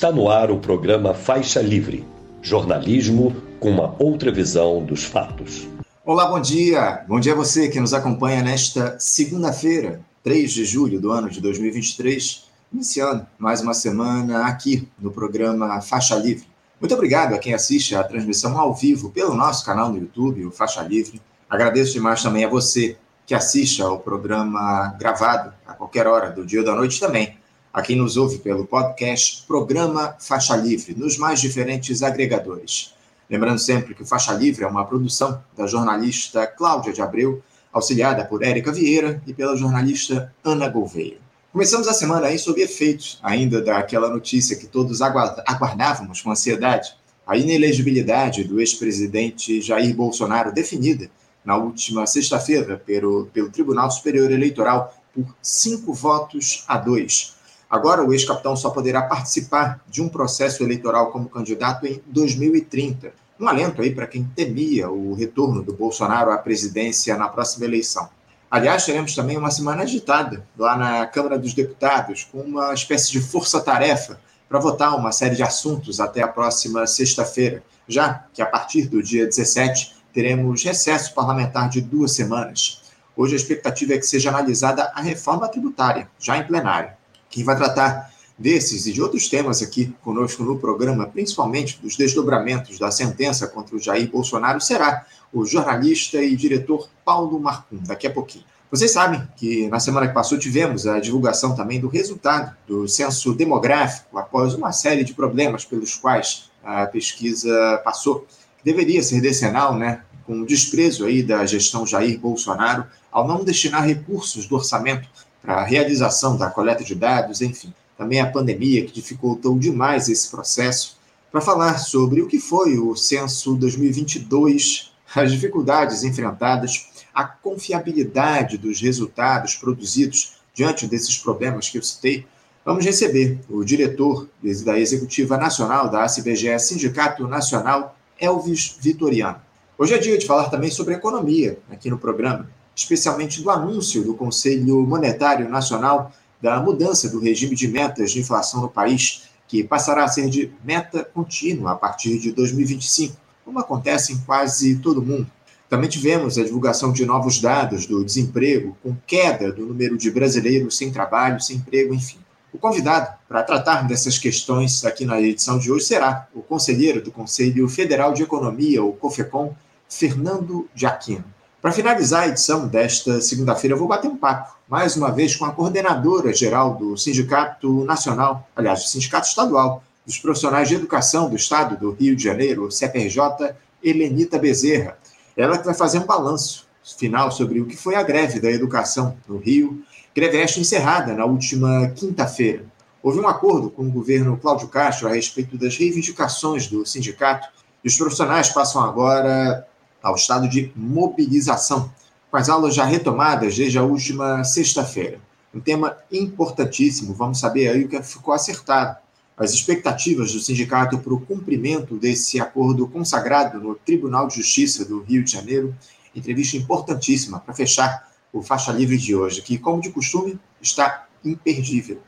[0.00, 2.06] Está no ar o programa Faixa Livre,
[2.40, 5.68] jornalismo com uma outra visão dos fatos.
[6.06, 7.04] Olá, bom dia.
[7.06, 11.38] Bom dia a você que nos acompanha nesta segunda-feira, 3 de julho do ano de
[11.42, 16.46] 2023, iniciando mais uma semana aqui no programa Faixa Livre.
[16.80, 20.50] Muito obrigado a quem assiste a transmissão ao vivo pelo nosso canal no YouTube, o
[20.50, 21.20] Faixa Livre.
[21.46, 22.96] Agradeço demais também a você
[23.26, 27.38] que assiste ao programa gravado a qualquer hora do dia ou da noite também
[27.72, 32.92] a quem nos ouve pelo podcast Programa Faixa Livre, nos mais diferentes agregadores.
[33.28, 37.40] Lembrando sempre que o Faixa Livre é uma produção da jornalista Cláudia de Abreu,
[37.72, 41.18] auxiliada por Érica Vieira e pela jornalista Ana Gouveia.
[41.52, 46.94] Começamos a semana aí sob efeitos ainda daquela notícia que todos aguardávamos com ansiedade,
[47.24, 51.08] a inelegibilidade do ex-presidente Jair Bolsonaro definida
[51.44, 57.38] na última sexta-feira pelo, pelo Tribunal Superior Eleitoral por cinco votos a dois
[57.70, 63.12] Agora, o ex-capitão só poderá participar de um processo eleitoral como candidato em 2030.
[63.38, 68.08] Um alento aí para quem temia o retorno do Bolsonaro à presidência na próxima eleição.
[68.50, 73.20] Aliás, teremos também uma semana agitada lá na Câmara dos Deputados, com uma espécie de
[73.20, 78.88] força-tarefa para votar uma série de assuntos até a próxima sexta-feira, já que a partir
[78.88, 82.82] do dia 17 teremos recesso parlamentar de duas semanas.
[83.16, 86.99] Hoje a expectativa é que seja analisada a reforma tributária, já em plenário.
[87.30, 92.78] Quem vai tratar desses e de outros temas aqui conosco no programa, principalmente dos desdobramentos
[92.78, 98.10] da sentença contra o Jair Bolsonaro, será o jornalista e diretor Paulo Marcum, daqui a
[98.10, 98.44] pouquinho.
[98.70, 103.34] Vocês sabem que na semana que passou tivemos a divulgação também do resultado do censo
[103.34, 108.26] demográfico após uma série de problemas pelos quais a pesquisa passou,
[108.58, 113.44] que deveria ser decenal, né, com o desprezo aí da gestão Jair Bolsonaro ao não
[113.44, 115.08] destinar recursos do orçamento
[115.42, 117.72] para a realização da coleta de dados, enfim.
[117.96, 120.98] Também a pandemia, que dificultou demais esse processo,
[121.30, 128.80] para falar sobre o que foi o censo 2022, as dificuldades enfrentadas, a confiabilidade dos
[128.80, 132.26] resultados produzidos diante desses problemas que eu citei,
[132.64, 134.28] vamos receber o diretor
[134.64, 139.40] da Executiva Nacional da ACBGE, Sindicato Nacional, Elvis Vitoriano.
[139.78, 142.48] Hoje é dia de falar também sobre economia aqui no programa
[142.80, 148.62] especialmente do anúncio do Conselho Monetário Nacional da mudança do regime de metas de inflação
[148.62, 153.14] no país, que passará a ser de meta contínua a partir de 2025,
[153.44, 155.30] como acontece em quase todo mundo.
[155.68, 160.76] Também tivemos a divulgação de novos dados do desemprego, com queda do número de brasileiros
[160.76, 162.18] sem trabalho, sem emprego, enfim.
[162.52, 167.12] O convidado para tratar dessas questões aqui na edição de hoje será o conselheiro do
[167.12, 169.54] Conselho Federal de Economia, o COFECOM,
[169.88, 171.24] Fernando de Aquino.
[171.60, 175.44] Para finalizar a edição desta segunda-feira, eu vou bater um papo, mais uma vez, com
[175.44, 181.36] a coordenadora geral do Sindicato Nacional, aliás, do Sindicato Estadual, dos Profissionais de Educação do
[181.36, 183.54] Estado do Rio de Janeiro, CPRJ,
[183.84, 184.96] Helenita Bezerra.
[185.36, 186.66] Ela que vai fazer um balanço
[186.98, 189.84] final sobre o que foi a greve da educação no Rio,
[190.16, 192.64] greve esta encerrada na última quinta-feira.
[193.02, 197.48] Houve um acordo com o governo Cláudio Castro a respeito das reivindicações do sindicato
[197.84, 199.66] e os profissionais passam agora
[200.02, 201.92] ao estado de mobilização,
[202.30, 205.20] com as aulas já retomadas desde a última sexta-feira.
[205.52, 208.96] Um tema importantíssimo, vamos saber aí o que ficou acertado.
[209.36, 215.02] As expectativas do sindicato para o cumprimento desse acordo consagrado no Tribunal de Justiça do
[215.02, 215.74] Rio de Janeiro.
[216.14, 222.00] Entrevista importantíssima para fechar o Faixa Livre de hoje, que, como de costume, está imperdível.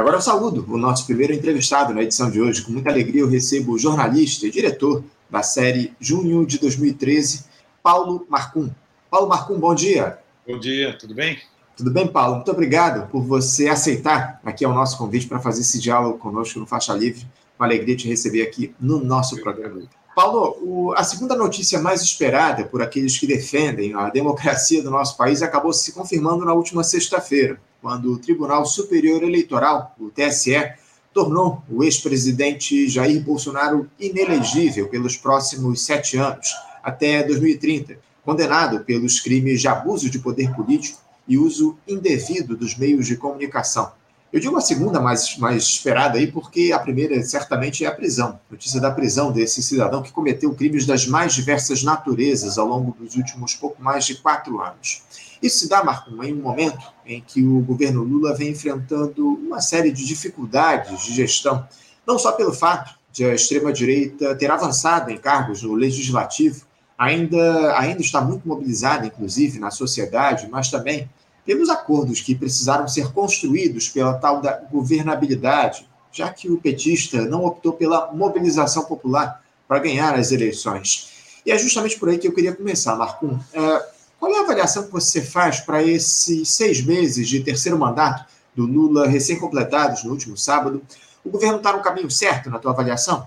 [0.00, 2.62] Agora eu saúdo o nosso primeiro entrevistado na edição de hoje.
[2.62, 7.44] Com muita alegria eu recebo o jornalista e diretor da série Junho de 2013,
[7.82, 8.70] Paulo Marcum.
[9.10, 10.18] Paulo Marcum, bom dia.
[10.48, 11.38] Bom dia, tudo bem?
[11.76, 12.36] Tudo bem, Paulo?
[12.36, 16.66] Muito obrigado por você aceitar aqui o nosso convite para fazer esse diálogo conosco no
[16.66, 17.26] Faixa Livre.
[17.58, 19.82] Uma alegria te receber aqui no nosso programa.
[20.16, 25.14] Paulo, o, a segunda notícia mais esperada por aqueles que defendem a democracia do nosso
[25.18, 30.72] país acabou se confirmando na última sexta-feira quando o Tribunal Superior Eleitoral, o TSE,
[31.12, 39.60] tornou o ex-presidente Jair Bolsonaro inelegível pelos próximos sete anos, até 2030, condenado pelos crimes
[39.60, 43.92] de abuso de poder político e uso indevido dos meios de comunicação.
[44.32, 48.38] Eu digo a segunda mais, mais esperada aí, porque a primeira certamente é a prisão.
[48.48, 53.16] Notícia da prisão desse cidadão que cometeu crimes das mais diversas naturezas ao longo dos
[53.16, 55.02] últimos pouco mais de quatro anos.
[55.42, 59.60] Isso se dá, Marco, em um momento em que o governo Lula vem enfrentando uma
[59.60, 61.66] série de dificuldades de gestão,
[62.06, 66.64] não só pelo fato de a extrema-direita ter avançado em cargos no legislativo,
[66.96, 71.08] ainda, ainda está muito mobilizada, inclusive, na sociedade, mas também
[71.44, 77.44] pelos acordos que precisaram ser construídos pela tal da governabilidade, já que o petista não
[77.44, 81.08] optou pela mobilização popular para ganhar as eleições.
[81.46, 83.38] E é justamente por aí que eu queria começar, Marcum.
[83.52, 83.88] É,
[84.20, 88.66] qual é a avaliação que você faz para esses seis meses de terceiro mandato do
[88.66, 90.82] Lula recém-completados no último sábado?
[91.24, 93.26] O governo está no caminho certo, na tua avaliação?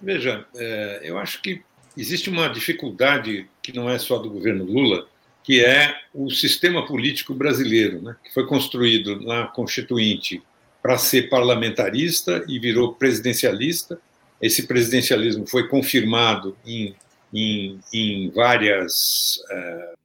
[0.00, 1.62] Veja, é, eu acho que
[1.96, 5.06] existe uma dificuldade que não é só do governo Lula,
[5.42, 10.42] que é o sistema político brasileiro, né, que foi construído na Constituinte
[10.82, 13.98] para ser parlamentarista e virou presidencialista.
[14.40, 16.94] Esse presidencialismo foi confirmado em,
[17.32, 19.96] em, em várias, uh,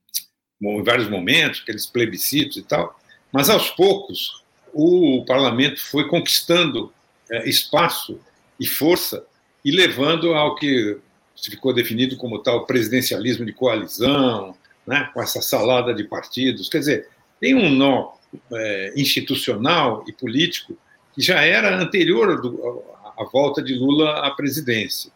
[0.62, 3.00] em vários momentos, aqueles plebiscitos e tal,
[3.31, 4.44] mas aos poucos
[4.74, 6.92] o parlamento foi conquistando
[7.31, 8.19] uh, espaço
[8.59, 9.25] e força
[9.63, 10.98] e levando ao que
[11.36, 14.56] ficou definido como tal presidencialismo de coalizão,
[14.86, 16.69] né, com essa salada de partidos.
[16.69, 17.09] Quer dizer,
[17.39, 18.13] tem um nó
[18.51, 20.77] é, institucional e político
[21.13, 22.83] que já era anterior do,
[23.18, 25.12] à volta de Lula à presidência.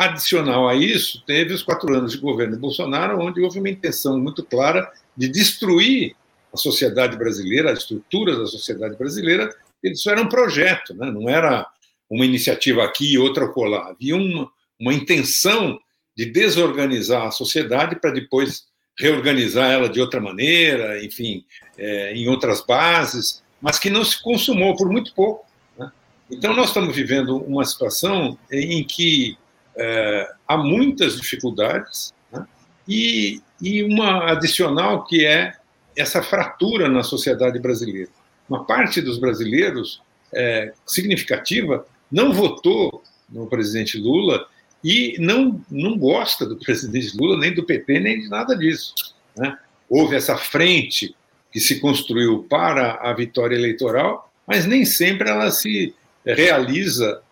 [0.00, 4.18] Adicional a isso, teve os quatro anos de governo de Bolsonaro, onde houve uma intenção
[4.18, 6.16] muito clara de destruir
[6.50, 9.54] a sociedade brasileira, as estruturas da sociedade brasileira.
[9.84, 11.10] Isso era um projeto, né?
[11.10, 11.66] não era
[12.08, 13.90] uma iniciativa aqui e outra colar.
[13.90, 14.50] Havia uma,
[14.80, 15.78] uma intenção
[16.16, 18.64] de desorganizar a sociedade para depois
[18.98, 21.44] reorganizar ela de outra maneira, enfim,
[21.76, 25.44] é, em outras bases, mas que não se consumou por muito pouco.
[25.78, 25.92] Né?
[26.30, 29.36] Então, nós estamos vivendo uma situação em que
[29.80, 32.46] é, há muitas dificuldades né?
[32.86, 35.54] e, e uma adicional que é
[35.96, 38.10] essa fratura na sociedade brasileira.
[38.48, 44.46] Uma parte dos brasileiros é, significativa não votou no presidente Lula
[44.84, 48.94] e não, não gosta do presidente Lula, nem do PT, nem de nada disso.
[49.34, 49.56] Né?
[49.88, 51.16] Houve essa frente
[51.50, 55.94] que se construiu para a vitória eleitoral, mas nem sempre ela se
[56.24, 57.22] realiza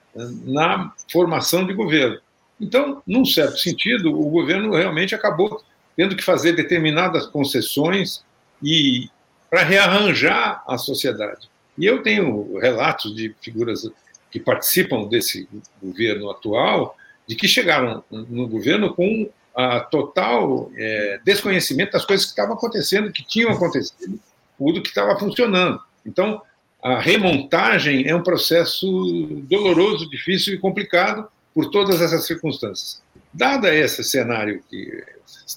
[0.45, 2.19] na formação de governo.
[2.61, 5.63] Então, num certo sentido, o governo realmente acabou
[5.97, 8.25] tendo que fazer determinadas concessões
[8.63, 9.09] e
[9.51, 11.49] para rearranjar a sociedade.
[11.77, 13.89] E eu tenho relatos de figuras
[14.31, 15.49] que participam desse
[15.83, 16.97] governo atual
[17.27, 23.13] de que chegaram no governo com a total é, desconhecimento das coisas que estavam acontecendo,
[23.13, 24.19] que tinham acontecido,
[24.57, 25.81] tudo que estava funcionando.
[26.07, 26.41] Então,
[26.83, 28.87] a remontagem é um processo
[29.49, 31.29] doloroso, difícil e complicado
[31.59, 33.03] por todas essas circunstâncias.
[33.35, 35.03] Dada esse cenário que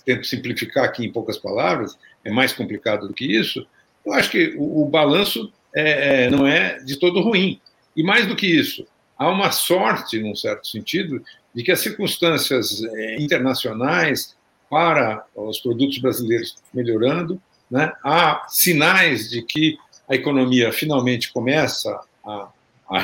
[0.03, 1.95] tento simplificar aqui em poucas palavras,
[2.25, 3.67] é mais complicado do que isso,
[4.03, 7.61] eu acho que o, o balanço é, é, não é de todo ruim.
[7.95, 12.81] E mais do que isso, há uma sorte, num certo sentido, de que as circunstâncias
[12.83, 14.35] eh, internacionais
[14.71, 17.39] para os produtos brasileiros melhorando,
[17.69, 17.93] né?
[18.03, 19.77] há sinais de que
[20.09, 22.49] a economia finalmente começa a,
[22.89, 23.03] a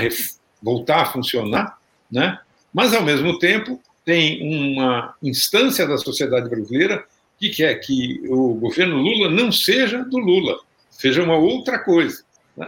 [0.63, 1.77] voltar a funcionar,
[2.11, 2.39] né?
[2.73, 7.03] Mas, ao mesmo tempo, tem uma instância da sociedade brasileira
[7.37, 10.57] que quer que o governo Lula não seja do Lula,
[10.89, 12.23] seja uma outra coisa.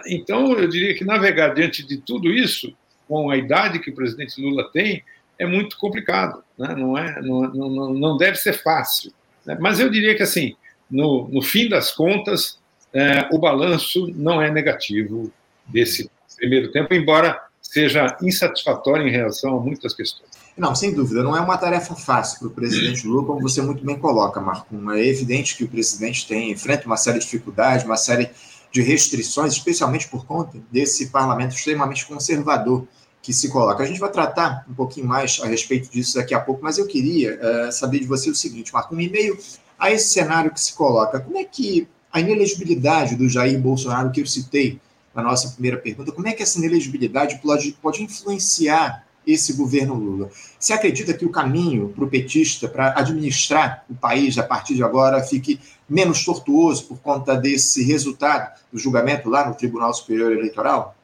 [0.05, 2.73] Então, eu diria que navegar diante de tudo isso,
[3.07, 5.03] com a idade que o presidente Lula tem,
[5.39, 6.75] é muito complicado, né?
[6.75, 9.11] não, é, não, não, não deve ser fácil.
[9.45, 9.57] Né?
[9.59, 10.55] Mas eu diria que, assim,
[10.91, 12.59] no, no fim das contas,
[12.93, 15.31] é, o balanço não é negativo
[15.65, 20.29] desse primeiro tempo, embora seja insatisfatório em relação a muitas questões.
[20.57, 23.85] Não, sem dúvida, não é uma tarefa fácil para o presidente Lula, como você muito
[23.85, 24.75] bem coloca, Marco.
[24.91, 28.29] É evidente que o presidente tem enfrenta uma série de dificuldades, uma série
[28.71, 32.85] de restrições, especialmente por conta desse parlamento extremamente conservador
[33.21, 33.83] que se coloca.
[33.83, 36.87] A gente vai tratar um pouquinho mais a respeito disso daqui a pouco, mas eu
[36.87, 39.37] queria uh, saber de você o seguinte, Marco, um e-mail
[39.77, 44.21] a esse cenário que se coloca, como é que a inelegibilidade do Jair Bolsonaro, que
[44.21, 44.79] eu citei
[45.21, 50.29] na nossa primeira pergunta, como é que essa inelegibilidade pode, pode influenciar esse governo Lula?
[50.59, 54.83] Você acredita que o caminho para o petista, para administrar o país a partir de
[54.83, 55.59] agora, fique
[55.89, 60.95] menos tortuoso por conta desse resultado do julgamento lá no Tribunal Superior Eleitoral?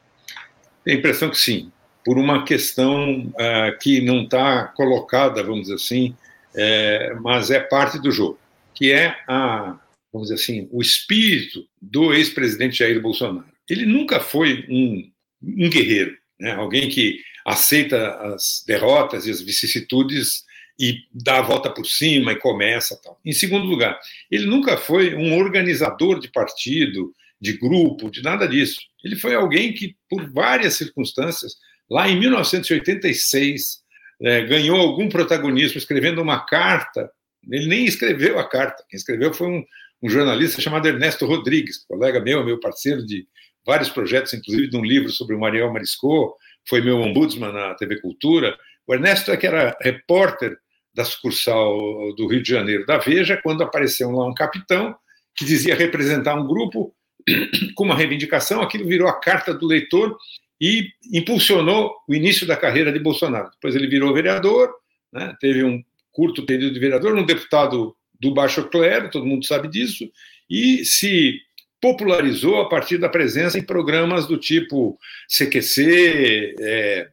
[0.84, 1.72] Tenho a impressão que sim
[2.06, 6.16] por uma questão uh, que não está colocada, vamos dizer assim,
[6.56, 8.38] é, mas é parte do jogo,
[8.76, 9.76] que é a,
[10.14, 13.55] vamos dizer assim, o espírito do ex-presidente Jair Bolsonaro.
[13.70, 16.54] Ele nunca foi um, um guerreiro, né?
[16.54, 20.44] alguém que aceita as derrotas e as vicissitudes
[20.80, 23.20] e dá a volta por cima e começa tal.
[23.24, 23.98] Em segundo lugar,
[24.30, 28.82] ele nunca foi um organizador de partido, de grupo, de nada disso.
[29.04, 31.54] Ele foi alguém que, por várias circunstâncias,
[31.90, 33.84] lá em 1986,
[34.22, 37.10] é, ganhou algum protagonismo escrevendo uma carta.
[37.50, 39.64] Ele nem escreveu a carta, quem escreveu foi um,
[40.02, 43.28] um jornalista chamado Ernesto Rodrigues, colega meu, meu parceiro de
[43.66, 46.36] vários projetos, inclusive de um livro sobre o Mariel Marisco,
[46.68, 48.58] foi meu ombudsman na TV Cultura.
[48.88, 50.58] O Ernesto é que era repórter
[50.94, 51.78] da sucursal
[52.16, 54.96] do Rio de Janeiro da Veja, quando apareceu lá um capitão
[55.36, 56.96] que dizia representar um grupo
[57.76, 60.16] com uma reivindicação, aquilo virou a carta do leitor
[60.60, 63.52] e impulsionou o início da carreira de Bolsonaro.
[63.52, 64.74] Depois ele virou vereador,
[65.12, 69.68] né, teve um curto período de vereador, um deputado do baixo clero, todo mundo sabe
[69.68, 70.10] disso,
[70.50, 71.42] e se
[71.86, 74.98] popularizou a partir da presença em programas do tipo
[75.30, 77.08] CQC, é,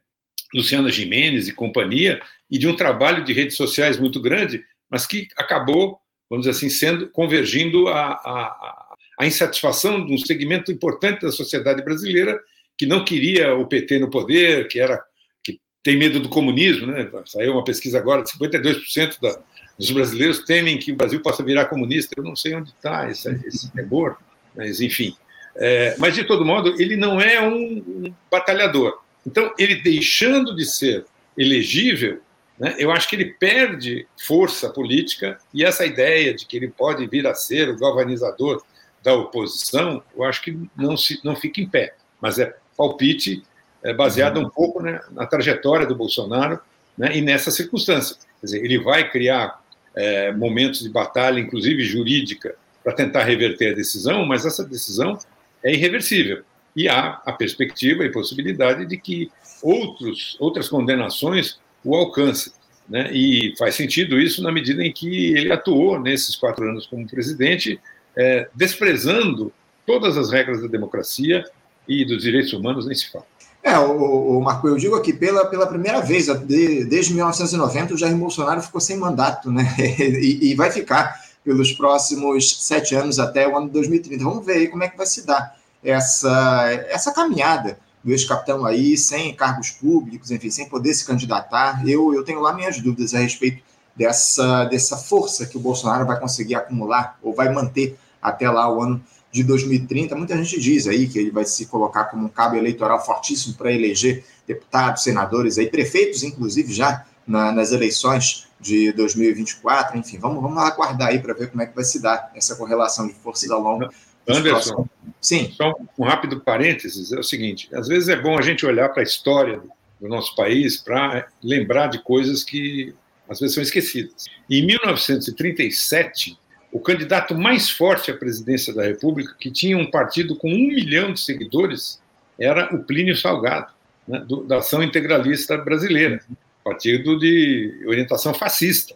[0.54, 5.28] Luciana Jimenez e companhia, e de um trabalho de redes sociais muito grande, mas que
[5.36, 5.98] acabou,
[6.30, 11.84] vamos dizer assim, sendo convergindo a, a, a insatisfação de um segmento importante da sociedade
[11.84, 12.40] brasileira
[12.78, 15.04] que não queria o PT no poder, que era
[15.44, 17.10] que tem medo do comunismo, né?
[17.26, 19.38] Saiu uma pesquisa agora de 52% da,
[19.78, 22.14] dos brasileiros temem que o Brasil possa virar comunista.
[22.16, 24.16] Eu não sei onde está esse, esse temor,
[24.54, 25.16] mas enfim.
[25.56, 29.00] É, mas de todo modo, ele não é um, batalhador.
[29.26, 31.04] Então, ele deixando de ser
[31.36, 32.20] elegível,
[32.58, 37.06] né, eu acho que ele perde força política e essa ideia de que ele pode
[37.06, 38.62] vir a ser o galvanizador
[39.02, 41.94] da oposição, eu acho que não, se, não fica em pé.
[42.20, 43.42] Mas é palpite
[43.82, 46.60] é, baseado um pouco né, na trajetória do Bolsonaro
[46.96, 48.16] né, e nessa circunstância.
[48.40, 49.60] Quer dizer, ele vai criar
[49.94, 55.18] é, momentos de batalha, inclusive jurídica, para tentar reverter a decisão, mas essa decisão
[55.62, 56.42] é irreversível.
[56.74, 59.30] E há a perspectiva e possibilidade de que
[59.62, 62.52] outros, outras condenações o alcancem.
[62.88, 63.10] Né?
[63.12, 67.80] E faz sentido isso na medida em que ele atuou nesses quatro anos como presidente,
[68.16, 69.52] é, desprezando
[69.86, 71.44] todas as regras da democracia
[71.88, 73.26] e dos direitos humanos, nem se fala.
[73.62, 77.96] É, o, o Marco, eu digo aqui, pela, pela primeira vez, de, desde 1990, o
[77.96, 79.64] Jair Bolsonaro ficou sem mandato, né?
[79.78, 84.22] E, e, vai ficar pelos próximos sete anos até o ano de 2030.
[84.22, 88.96] Vamos ver aí como é que vai se dar essa, essa caminhada do ex-capitão aí,
[88.96, 91.86] sem cargos públicos, enfim, sem poder se candidatar.
[91.86, 93.62] Eu, eu tenho lá minhas dúvidas a respeito
[93.96, 98.82] dessa, dessa força que o Bolsonaro vai conseguir acumular ou vai manter até lá o
[98.82, 100.14] ano de 2030.
[100.14, 103.72] Muita gente diz aí que ele vai se colocar como um cabo eleitoral fortíssimo para
[103.72, 109.98] eleger deputados, senadores, aí, prefeitos, inclusive, já na, nas eleições de 2024.
[109.98, 113.06] Enfim, vamos, vamos aguardar aí para ver como é que vai se dar essa correlação
[113.06, 113.88] de forças ao longo
[114.28, 114.88] Anderson,
[115.20, 115.52] Sim.
[115.56, 119.02] só um rápido parênteses, é o seguinte, às vezes é bom a gente olhar para
[119.02, 119.60] a história
[120.00, 122.94] do nosso país para lembrar de coisas que
[123.28, 124.26] às vezes são esquecidas.
[124.48, 126.38] Em 1937,
[126.70, 131.12] o candidato mais forte à presidência da República, que tinha um partido com um milhão
[131.12, 132.00] de seguidores,
[132.38, 133.72] era o Plínio Salgado,
[134.06, 136.20] né, do, da Ação Integralista Brasileira,
[136.62, 138.94] partido de orientação fascista.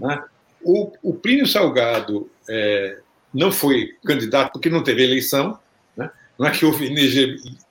[0.00, 0.22] Né?
[0.62, 2.98] O, o, Plínio Salgado é,
[3.32, 5.58] não foi candidato porque não teve eleição,
[5.96, 6.10] né?
[6.38, 6.86] não é que houve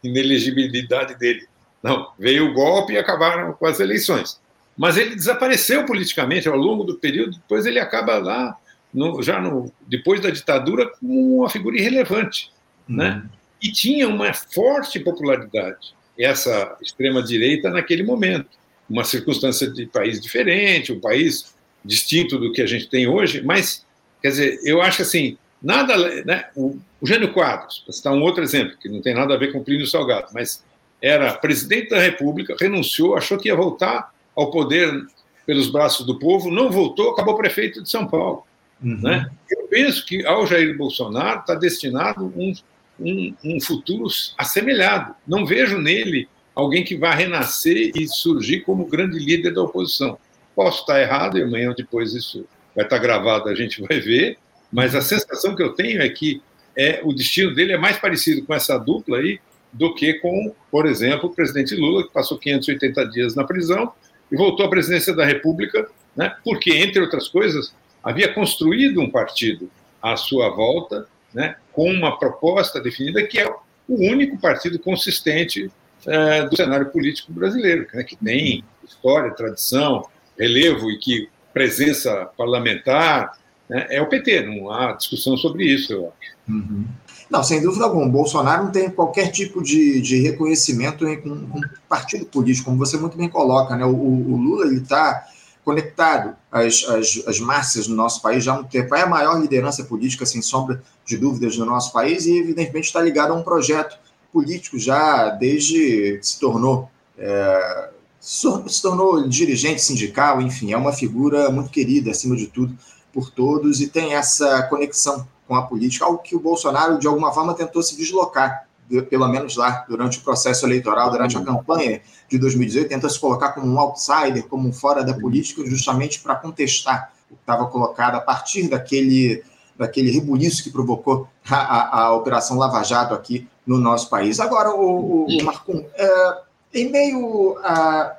[0.04, 1.48] inelegibilidade dele,
[1.82, 4.40] não, veio o golpe e acabaram com as eleições.
[4.78, 8.58] Mas ele desapareceu politicamente ao longo do período, depois ele acaba lá
[8.94, 12.52] no, já no, depois da ditadura, como uma figura irrelevante.
[12.88, 13.10] Né?
[13.10, 13.16] Uhum.
[13.16, 13.30] Né?
[13.62, 18.50] E tinha uma forte popularidade, essa extrema-direita, naquele momento.
[18.90, 21.54] Uma circunstância de país diferente, um país
[21.84, 23.86] distinto do que a gente tem hoje, mas,
[24.22, 25.96] quer dizer, eu acho assim, nada.
[26.24, 29.38] Né, o, o Gênio Quadros, para citar um outro exemplo, que não tem nada a
[29.38, 30.64] ver com Plínio Salgado, mas
[31.02, 35.06] era presidente da República, renunciou, achou que ia voltar ao poder
[35.46, 38.44] pelos braços do povo, não voltou, acabou prefeito de São Paulo.
[38.84, 39.00] Uhum.
[39.02, 39.30] Né?
[39.50, 42.54] Eu penso que ao Jair Bolsonaro está destinado um,
[43.00, 45.16] um, um, futuro assemelhado.
[45.28, 46.28] Não vejo nele
[46.58, 50.18] alguém que vá renascer e surgir como grande líder da oposição.
[50.56, 54.40] Posso estar errado e amanhã depois isso vai estar gravado, a gente vai ver,
[54.72, 56.42] mas a sensação que eu tenho é que
[56.76, 59.40] é, o destino dele é mais parecido com essa dupla aí
[59.72, 63.94] do que com, por exemplo, o presidente Lula, que passou 580 dias na prisão
[64.32, 67.72] e voltou à presidência da República, né, porque, entre outras coisas,
[68.04, 69.70] havia construído um partido
[70.02, 75.70] à sua volta, né, com uma proposta definida que é o único partido consistente
[76.06, 80.06] é, do cenário político brasileiro, né, que tem história, tradição,
[80.38, 83.38] relevo e que presença parlamentar
[83.70, 84.46] né, é o PT.
[84.46, 86.38] Não há discussão sobre isso, eu acho.
[86.48, 86.86] Uhum.
[87.30, 88.08] Não, sem dúvida alguma.
[88.08, 93.18] Bolsonaro não tem qualquer tipo de, de reconhecimento com, com partido político, como você muito
[93.18, 93.76] bem coloca.
[93.76, 93.86] Né?
[93.86, 95.26] O, o Lula está
[95.64, 98.96] conectado às, às, às, massas no nosso país já há muito tempo.
[98.96, 103.02] É a maior liderança política, sem sombra de dúvidas, no nosso país e, evidentemente, está
[103.02, 103.98] ligado a um projeto
[104.38, 106.88] político já desde que se tornou.
[107.18, 107.90] É,
[108.20, 112.78] se tornou dirigente sindical, enfim, é uma figura muito querida, acima de tudo,
[113.12, 117.32] por todos e tem essa conexão com a política, algo que o Bolsonaro, de alguma
[117.34, 118.68] forma, tentou se deslocar,
[119.10, 123.54] pelo menos lá, durante o processo eleitoral, durante a campanha de 2018, tentou se colocar
[123.54, 128.16] como um outsider, como um fora da política, justamente para contestar o que estava colocado
[128.16, 129.42] a partir daquele,
[129.78, 134.40] daquele rebuliço que provocou a, a, a Operação Lava Jato aqui no nosso país.
[134.40, 136.38] Agora, o, o, o Marcon, é,
[136.74, 138.16] em meio a.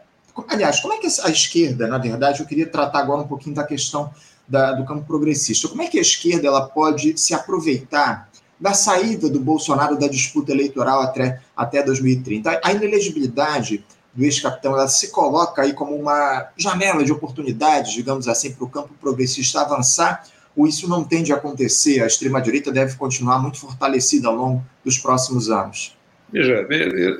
[0.48, 3.64] Aliás, como é que a esquerda, na verdade, eu queria tratar agora um pouquinho da
[3.64, 4.12] questão
[4.46, 5.66] da, do campo progressista.
[5.66, 8.28] Como é que a esquerda ela pode se aproveitar
[8.60, 12.60] da saída do Bolsonaro da disputa eleitoral até, até 2030?
[12.62, 18.52] A inelegibilidade do ex-capitão ela se coloca aí como uma janela de oportunidades, digamos assim,
[18.52, 20.24] para o campo progressista avançar
[20.66, 22.02] isso não tende a acontecer?
[22.02, 25.96] A extrema-direita deve continuar muito fortalecida ao longo dos próximos anos?
[26.32, 26.66] Veja,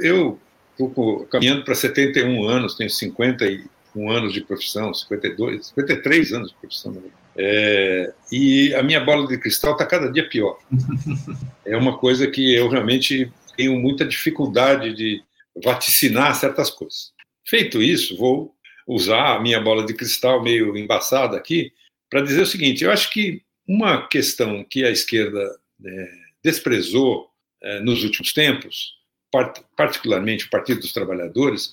[0.00, 0.38] eu
[0.72, 6.96] estou caminhando para 71 anos, tenho 51 anos de profissão, 52, 53 anos de profissão.
[7.36, 10.58] É, e a minha bola de cristal está cada dia pior.
[11.64, 15.22] É uma coisa que eu realmente tenho muita dificuldade de
[15.62, 17.12] vaticinar certas coisas.
[17.44, 18.54] Feito isso, vou
[18.86, 21.70] usar a minha bola de cristal meio embaçada aqui
[22.10, 26.10] para dizer o seguinte: eu acho que uma questão que a esquerda é,
[26.42, 27.28] desprezou
[27.62, 28.94] é, nos últimos tempos,
[29.30, 31.72] part particularmente o Partido dos Trabalhadores,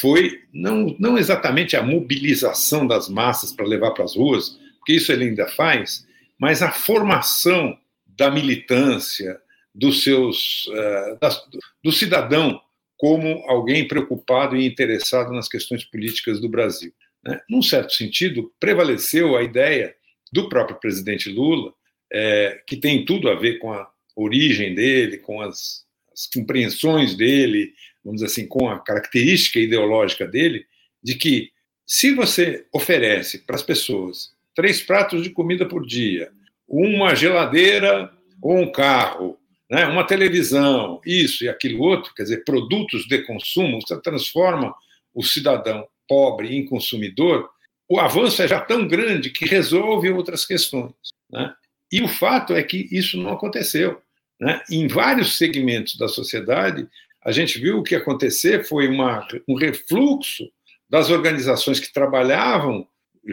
[0.00, 5.12] foi não, não exatamente a mobilização das massas para levar para as ruas, porque isso
[5.12, 6.06] ele ainda faz,
[6.38, 9.40] mas a formação da militância,
[9.74, 11.40] dos seus, uh, das,
[11.84, 12.60] do cidadão
[12.96, 16.92] como alguém preocupado e interessado nas questões políticas do Brasil.
[17.26, 17.40] Né?
[17.50, 19.94] Num certo sentido, prevaleceu a ideia
[20.32, 21.72] do próprio presidente Lula,
[22.12, 27.72] é, que tem tudo a ver com a origem dele, com as, as compreensões dele,
[28.04, 30.64] vamos dizer assim, com a característica ideológica dele,
[31.02, 31.50] de que
[31.84, 36.30] se você oferece para as pessoas três pratos de comida por dia,
[36.68, 39.38] uma geladeira ou um carro,
[39.70, 44.74] né, uma televisão, isso e aquilo outro, quer dizer, produtos de consumo, você transforma
[45.12, 47.48] o cidadão pobre em consumidor,
[47.88, 50.92] o avanço é já tão grande que resolve outras questões.
[51.30, 51.52] Né?
[51.92, 54.00] E o fato é que isso não aconteceu.
[54.40, 54.60] Né?
[54.70, 56.86] Em vários segmentos da sociedade,
[57.24, 60.48] a gente viu o que acontecer foi uma, um refluxo
[60.88, 62.86] das organizações que trabalhavam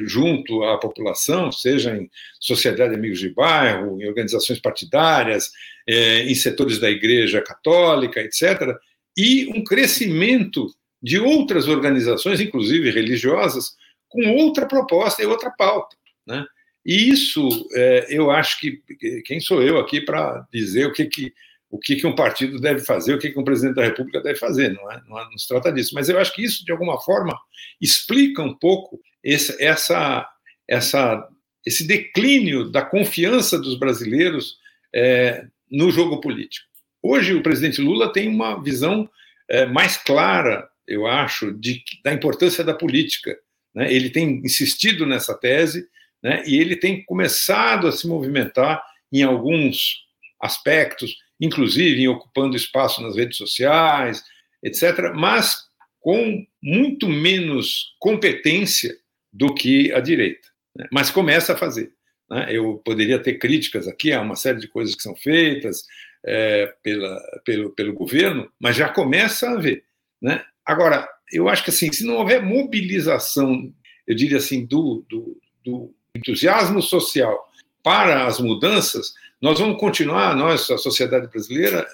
[0.06, 2.10] junto à população, seja em
[2.40, 5.52] sociedade de amigos de bairro, em organizações partidárias,
[5.88, 8.76] eh, em setores da igreja católica, etc.,
[9.16, 13.76] e um crescimento de outras organizações, inclusive religiosas,
[14.08, 15.98] com outra proposta e outra pauta.
[16.26, 16.46] Né?
[16.86, 18.82] E isso, é, eu acho que
[19.26, 21.34] quem sou eu aqui para dizer o que, que
[21.70, 24.38] o que, que um partido deve fazer, o que, que um presidente da República deve
[24.38, 25.96] fazer, não, é, não, não se trata disso.
[25.96, 27.36] Mas eu acho que isso, de alguma forma,
[27.82, 30.30] explica um pouco esse, essa,
[30.68, 31.28] essa,
[31.66, 34.60] esse declínio da confiança dos brasileiros
[34.94, 36.68] é, no jogo político.
[37.02, 39.10] Hoje, o presidente Lula tem uma visão
[39.50, 43.38] é, mais clara eu acho, de, da importância da política.
[43.74, 43.92] Né?
[43.94, 45.88] Ele tem insistido nessa tese
[46.22, 46.44] né?
[46.46, 50.04] e ele tem começado a se movimentar em alguns
[50.42, 54.24] aspectos, inclusive em ocupando espaço nas redes sociais,
[54.62, 55.68] etc., mas
[56.00, 58.96] com muito menos competência
[59.32, 60.48] do que a direita.
[60.76, 60.88] Né?
[60.92, 61.94] Mas começa a fazer.
[62.30, 62.48] Né?
[62.50, 65.86] Eu poderia ter críticas aqui a uma série de coisas que são feitas
[66.26, 69.84] é, pela, pelo, pelo governo, mas já começa a haver.
[70.22, 70.44] Né?
[70.66, 73.74] Agora, eu acho que assim, se não houver mobilização,
[74.08, 77.50] eu diria assim, do, do, do entusiasmo social
[77.82, 81.86] para as mudanças, nós vamos continuar, nós, a sociedade brasileira,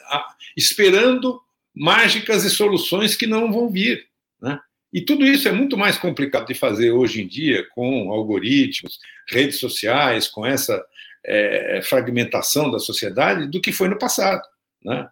[0.55, 1.41] esperando
[1.73, 4.07] mágicas e soluções que não vão vir.
[4.39, 4.59] Né?
[4.93, 9.59] E tudo isso é muito mais complicado de fazer hoje em dia com algoritmos, redes
[9.59, 10.83] sociais, com essa
[11.25, 14.41] é, fragmentação da sociedade do que foi no passado.
[14.83, 15.07] Né?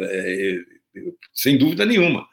[0.00, 0.54] É,
[1.34, 2.26] sem dúvida nenhuma.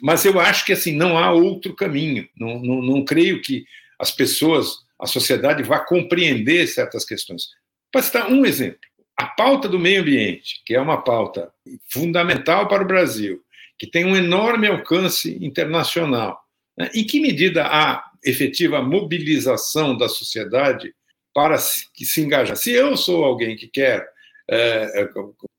[0.00, 2.28] Mas eu acho que assim não há outro caminho.
[2.36, 3.64] Não, não, não creio que
[3.98, 7.48] as pessoas, a sociedade vá compreender certas questões.
[7.90, 8.80] Para citar um exemplo,
[9.16, 11.52] a pauta do meio ambiente, que é uma pauta
[11.88, 13.42] fundamental para o Brasil,
[13.78, 16.40] que tem um enorme alcance internacional.
[16.76, 16.90] Né?
[16.94, 20.94] Em que medida há efetiva mobilização da sociedade
[21.34, 21.56] para
[21.94, 22.56] que se engajar?
[22.56, 24.06] Se eu sou alguém que quer
[24.48, 25.08] é,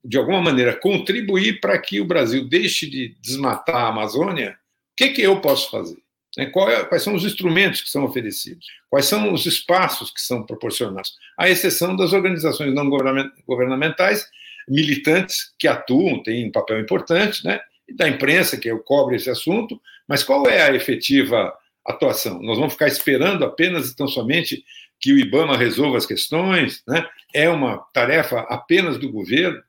[0.03, 5.09] de alguma maneira, contribuir para que o Brasil deixe de desmatar a Amazônia, o que,
[5.09, 5.97] que eu posso fazer?
[6.37, 8.65] Né, é, quais são os instrumentos que são oferecidos?
[8.89, 11.15] Quais são os espaços que são proporcionados?
[11.37, 12.89] À exceção das organizações não
[13.47, 14.27] governamentais,
[14.67, 17.59] militantes que atuam, têm um papel importante, né?
[17.87, 21.53] e da imprensa, que cobre esse assunto, mas qual é a efetiva
[21.85, 22.41] atuação.
[22.41, 24.63] Nós vamos ficar esperando apenas e tão somente
[24.99, 27.05] que o IBAMA resolva as questões, né?
[27.33, 29.61] é uma tarefa apenas do governo,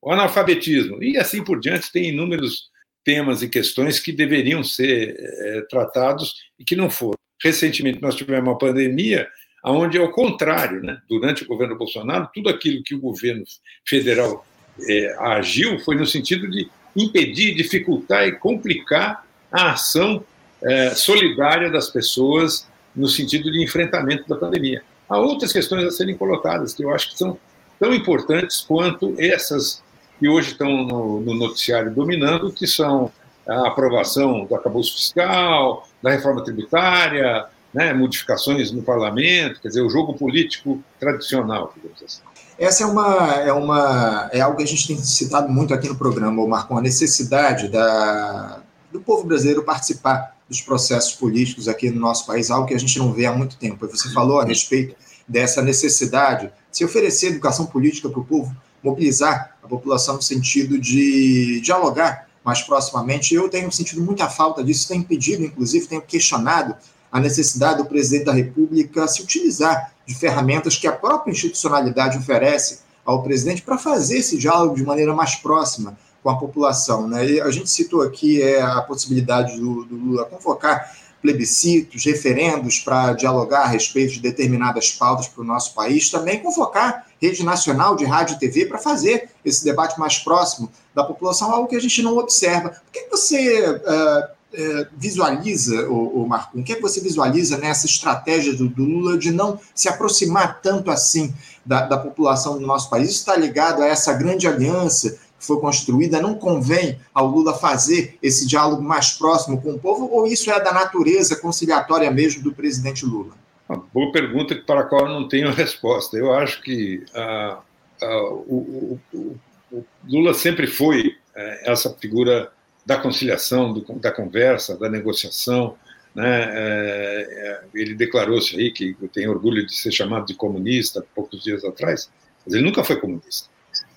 [0.00, 2.68] o analfabetismo, e assim por diante, tem inúmeros
[3.04, 7.18] temas e questões que deveriam ser é, tratados e que não foram.
[7.42, 9.28] Recentemente, nós tivemos uma pandemia
[9.64, 10.98] onde, ao contrário, né?
[11.08, 13.44] durante o governo Bolsonaro, tudo aquilo que o governo
[13.86, 14.46] federal
[14.88, 20.24] é, agiu foi no sentido de impedir, dificultar e complicar a ação
[20.62, 24.82] é, solidária das pessoas no sentido de enfrentamento da pandemia.
[25.08, 27.38] Há outras questões a serem colocadas que eu acho que são
[27.78, 29.82] tão importantes quanto essas
[30.18, 33.10] que hoje estão no, no noticiário dominando, que são
[33.46, 39.90] a aprovação do acabouço fiscal, da reforma tributária, né, modificações no parlamento, quer dizer, o
[39.90, 42.20] jogo político tradicional, digamos assim.
[42.58, 45.96] Essa é uma, é uma é algo que a gente tem citado muito aqui no
[45.96, 48.60] programa, Marcon, a necessidade da,
[48.92, 52.98] do povo brasileiro participar dos processos políticos aqui no nosso país, algo que a gente
[52.98, 53.86] não vê há muito tempo.
[53.86, 59.56] Você falou a respeito dessa necessidade de se oferecer educação política para o povo, mobilizar
[59.62, 63.34] a população no sentido de dialogar mais proximamente.
[63.34, 66.74] Eu tenho sentido muita falta disso, tenho pedido, inclusive, tenho questionado
[67.10, 72.80] a necessidade do presidente da República se utilizar de ferramentas que a própria institucionalidade oferece
[73.04, 77.08] ao presidente para fazer esse diálogo de maneira mais próxima com a população.
[77.08, 77.32] Né?
[77.32, 83.12] E a gente citou aqui é, a possibilidade do, do Lula convocar plebiscitos, referendos para
[83.12, 88.04] dialogar a respeito de determinadas pautas para o nosso país, também convocar rede nacional de
[88.04, 92.02] rádio e TV para fazer esse debate mais próximo da população, algo que a gente
[92.02, 92.80] não observa.
[92.88, 98.54] O que você uh, uh, visualiza, o, o Marcon, o que você visualiza nessa estratégia
[98.54, 103.10] do, do, Lula de não se aproximar tanto assim da, da população do nosso país?
[103.10, 108.46] Isso está ligado a essa grande aliança foi construída, não convém ao Lula fazer esse
[108.46, 113.06] diálogo mais próximo com o povo, ou isso é da natureza conciliatória mesmo do presidente
[113.06, 113.34] Lula?
[113.68, 116.16] Uma boa pergunta para a qual eu não tenho resposta.
[116.16, 117.60] Eu acho que ah,
[118.02, 119.36] ah, o, o,
[119.70, 122.50] o, Lula sempre foi é, essa figura
[122.86, 125.76] da conciliação, do, da conversa, da negociação.
[126.14, 126.44] Né?
[126.50, 131.62] É, é, ele declarou-se aí que tem orgulho de ser chamado de comunista poucos dias
[131.64, 132.10] atrás,
[132.44, 133.50] mas ele nunca foi comunista.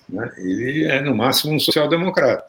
[0.06, 0.30] Né?
[0.36, 2.44] Ele é, no máximo, um social-democrata.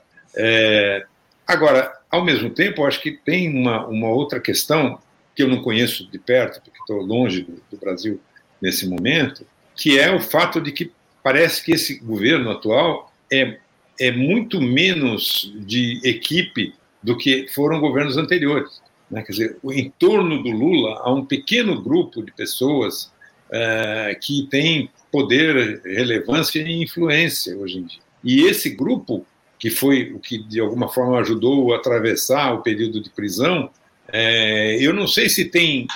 [1.47, 4.99] Agora, ao mesmo tempo, acho que tem uma, uma outra questão
[5.35, 8.19] que eu não conheço de perto, porque estou longe do, do Brasil
[8.61, 10.91] nesse momento, que é o fato de que
[11.21, 13.57] parece que esse governo atual é,
[13.99, 18.81] é muito menos de equipe do que foram governos anteriores.
[19.09, 19.21] Né?
[19.21, 23.11] Quer dizer, em torno do Lula há um pequeno grupo de pessoas
[23.51, 27.99] é, que tem poder, relevância e influência hoje em dia.
[28.23, 29.25] E esse grupo,
[29.59, 33.69] que foi o que de alguma forma ajudou a atravessar o período de prisão,
[34.15, 35.87] é, eu não sei se tem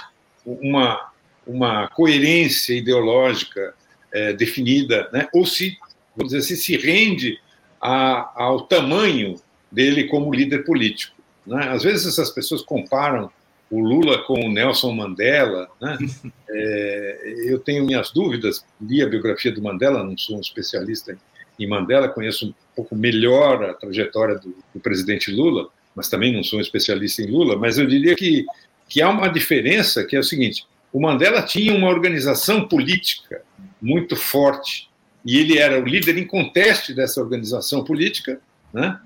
[0.44, 1.12] uma,
[1.46, 3.76] uma coerência ideológica
[4.12, 5.78] é, definida, né, ou se,
[6.16, 7.40] vamos dizer assim, se rende
[7.80, 9.40] a, ao tamanho
[9.72, 11.16] dele como líder político.
[11.46, 11.70] Né?
[11.70, 13.30] Às vezes essas pessoas comparam
[13.70, 15.70] o Lula com o Nelson Mandela.
[15.80, 15.98] Né?
[16.50, 21.16] É, eu tenho minhas dúvidas, li a biografia do Mandela, não sou um especialista
[21.60, 26.44] em Mandela, conheço um pouco melhor a trajetória do, do presidente Lula, mas também não
[26.44, 28.46] sou um especialista em Lula, mas eu diria que,
[28.88, 33.42] que há uma diferença, que é o seguinte, o Mandela tinha uma organização política
[33.82, 34.88] muito forte,
[35.26, 38.40] e ele era o líder inconteste dessa organização política,
[38.72, 39.00] né?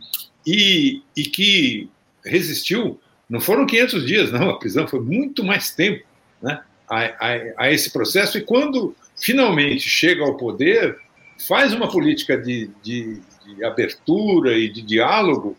[0.45, 1.89] e, e que
[2.25, 2.99] resistiu
[3.29, 6.05] não foram 500 dias, não, a prisão foi muito mais tempo
[6.41, 8.37] né, a, a, a esse processo.
[8.37, 10.97] E quando finalmente chega ao poder,
[11.47, 15.55] faz uma política de, de, de, abertura e de diálogo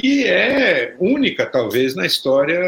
[0.00, 2.60] que é única, talvez, na história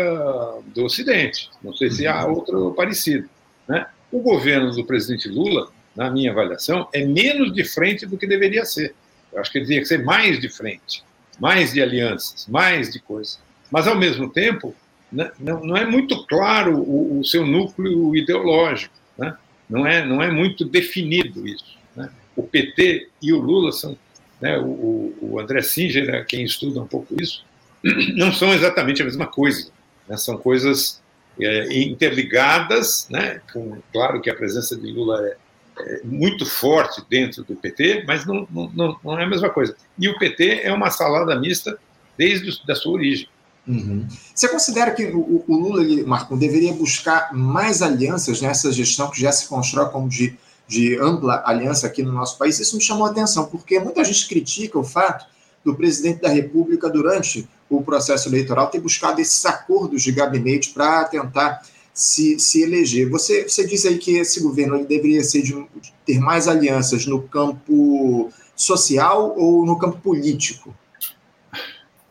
[0.74, 1.50] do Ocidente.
[1.62, 3.28] Não sei se há outro parecido.
[3.66, 3.86] Né?
[4.12, 8.64] O governo do presidente Lula, na minha avaliação, é menos de frente do que deveria
[8.64, 8.94] ser.
[9.32, 11.02] Eu acho que ele que ser mais de frente,
[11.40, 13.40] mais de alianças, mais de coisas
[13.74, 14.72] mas, ao mesmo tempo,
[15.10, 19.36] né, não, é muito claro o, o seu núcleo ideológico, né?
[19.68, 21.76] não, é, não é muito definido isso.
[21.96, 22.08] Né?
[22.36, 23.98] O PT e o Lula são.
[24.40, 27.44] Né, o, o André Singer, é quem estuda um pouco isso,
[28.16, 29.68] não são exatamente a mesma coisa.
[30.08, 30.16] Né?
[30.16, 31.00] São coisas
[31.40, 33.40] é, interligadas, né?
[33.52, 35.36] Com, claro que a presença de Lula é,
[35.80, 39.76] é, muito forte dentro do PT, mas não, não, não é a mesma coisa.
[39.98, 41.78] E o PT é uma salada mista
[42.16, 43.28] desde a sua origem.
[43.66, 44.06] Uhum.
[44.34, 49.20] Você considera que o, o Lula, ele, Marco, deveria buscar mais alianças nessa gestão que
[49.20, 52.58] já se constrói como de, de ampla aliança aqui no nosso país?
[52.58, 55.26] Isso me chamou a atenção, porque muita gente critica o fato
[55.64, 61.04] do presidente da República durante o processo eleitoral ter buscado esses acordos de gabinete para
[61.04, 63.08] tentar se, se eleger.
[63.08, 65.66] Você, você diz aí que esse governo ele deveria ser de,
[66.04, 70.74] ter mais alianças no campo social ou no campo político?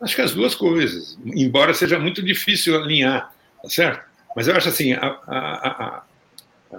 [0.00, 4.04] Acho que as duas coisas, embora seja muito difícil alinhar, tá certo?
[4.36, 6.02] Mas eu acho assim, a, a,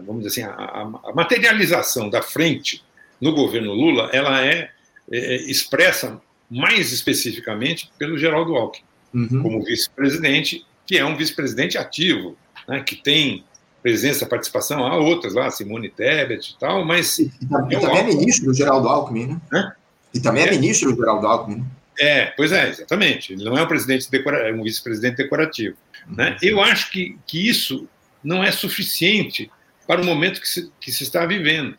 [0.01, 2.83] vamos dizer assim, a, materialização da frente
[3.19, 4.69] no governo Lula, ela é,
[5.11, 9.41] é expressa mais especificamente pelo Geraldo Alckmin, uhum.
[9.41, 13.43] como vice-presidente, que é um vice-presidente ativo, né, que tem
[13.81, 17.19] presença, participação, há outras lá, Simone Tebet e tal, mas...
[17.19, 19.41] E, e, e também é ministro do Geraldo Alckmin, né?
[19.53, 19.71] Hã?
[20.13, 21.65] E também é, é ministro do Geraldo Alckmin, né?
[21.99, 23.33] É, pois é, exatamente.
[23.33, 25.77] Ele não é um presidente decorativo, é um vice-presidente decorativo.
[26.07, 26.31] Né?
[26.31, 26.37] Uhum.
[26.41, 27.87] Eu acho que, que isso
[28.23, 29.49] não é suficiente
[29.87, 31.77] para o momento que se, que se está vivendo.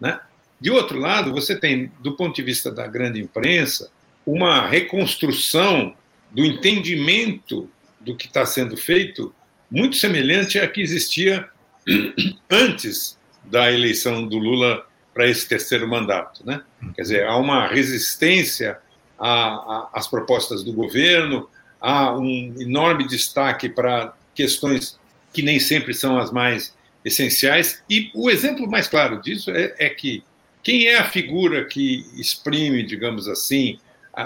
[0.00, 0.18] Né?
[0.60, 3.90] De outro lado, você tem, do ponto de vista da grande imprensa,
[4.24, 5.94] uma reconstrução
[6.30, 9.34] do entendimento do que está sendo feito
[9.70, 11.48] muito semelhante à que existia
[12.50, 16.44] antes da eleição do Lula para esse terceiro mandato.
[16.44, 16.62] Né?
[16.94, 18.78] Quer dizer, há uma resistência
[19.18, 21.48] às propostas do governo,
[21.80, 24.98] há um enorme destaque para questões
[25.32, 26.75] que nem sempre são as mais
[27.06, 27.82] essenciais.
[27.88, 30.24] E o exemplo mais claro disso é, é que
[30.62, 33.78] quem é a figura que exprime, digamos assim,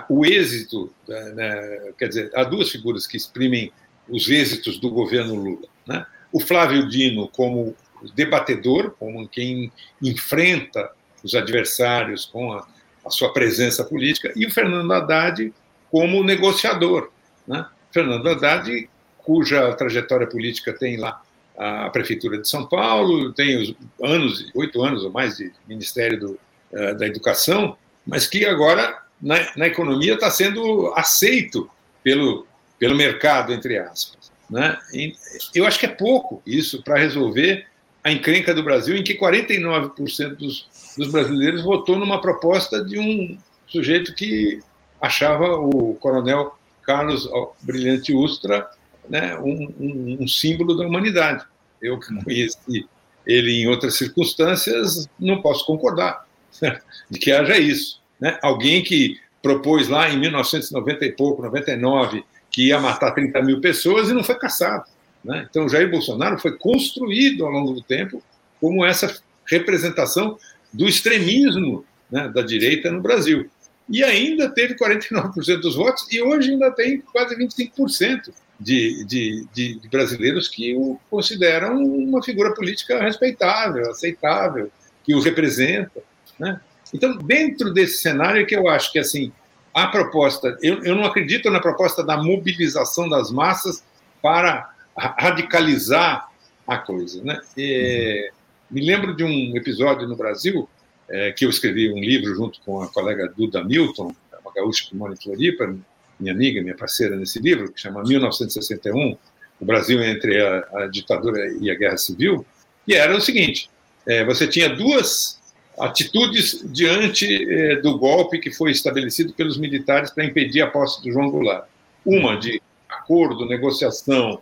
[0.08, 3.70] o êxito, né, quer dizer, há duas figuras que exprimem
[4.08, 5.68] os êxitos do governo Lula.
[5.86, 6.06] Né?
[6.32, 7.76] O Flávio Dino como
[8.14, 9.70] debatedor, como quem
[10.02, 10.90] enfrenta
[11.22, 12.66] os adversários com a,
[13.04, 15.52] a sua presença política, e o Fernando Haddad
[15.90, 17.10] como negociador.
[17.46, 17.66] Né?
[17.92, 18.88] Fernando Haddad,
[19.18, 21.20] cuja trajetória política tem lá
[21.60, 26.40] a Prefeitura de São Paulo, tem os anos, oito anos ou mais de Ministério do,
[26.72, 31.70] uh, da Educação, mas que agora na, na economia está sendo aceito
[32.02, 32.46] pelo,
[32.78, 34.32] pelo mercado, entre aspas.
[34.48, 34.78] Né?
[34.94, 35.14] E
[35.54, 37.66] eu acho que é pouco isso para resolver
[38.02, 43.36] a encrenca do Brasil, em que 49% dos, dos brasileiros votou numa proposta de um
[43.66, 44.60] sujeito que
[44.98, 47.28] achava o coronel Carlos
[47.60, 48.66] Brilhante Ustra
[49.10, 51.44] né, um, um, um, símbolo da humanidade.
[51.82, 52.86] Eu que conheci
[53.26, 56.24] ele em outras circunstâncias, não posso concordar
[57.10, 58.00] de que haja isso.
[58.20, 58.38] Né?
[58.40, 64.08] Alguém que propôs lá em 1990 e pouco, 99, que ia matar 30 mil pessoas
[64.08, 64.84] e não foi caçado.
[65.24, 65.46] Né?
[65.50, 68.22] Então, Jair Bolsonaro foi construído ao longo do tempo
[68.60, 70.38] como essa representação
[70.72, 73.50] do extremismo né, da direita no Brasil.
[73.88, 79.88] E ainda teve 49% dos votos, e hoje ainda tem quase 25% de, de, de,
[79.88, 84.70] brasileiros que o consideram uma figura política respeitável, aceitável,
[85.02, 86.02] que o representa.
[86.38, 86.60] Né?
[86.92, 89.32] Então, dentro desse cenário é que eu acho que assim
[89.72, 93.82] a proposta, eu, eu não acredito na proposta da mobilização das massas
[94.20, 96.28] para radicalizar
[96.66, 97.22] a coisa.
[97.24, 97.40] Né?
[97.56, 98.30] E,
[98.70, 100.68] me lembro de um episódio no Brasil
[101.08, 104.96] é, que eu escrevi um livro junto com a colega Duda Milton, uma gaúcha que
[104.96, 105.74] mora em Floripa,
[106.20, 109.16] minha amiga, minha parceira nesse livro, que chama 1961,
[109.60, 112.44] o Brasil entre a, a ditadura e a guerra civil,
[112.86, 113.70] e era o seguinte:
[114.06, 115.40] é, você tinha duas
[115.78, 121.10] atitudes diante é, do golpe que foi estabelecido pelos militares para impedir a posse do
[121.10, 121.64] João Goulart.
[122.04, 124.40] Uma de acordo, negociação,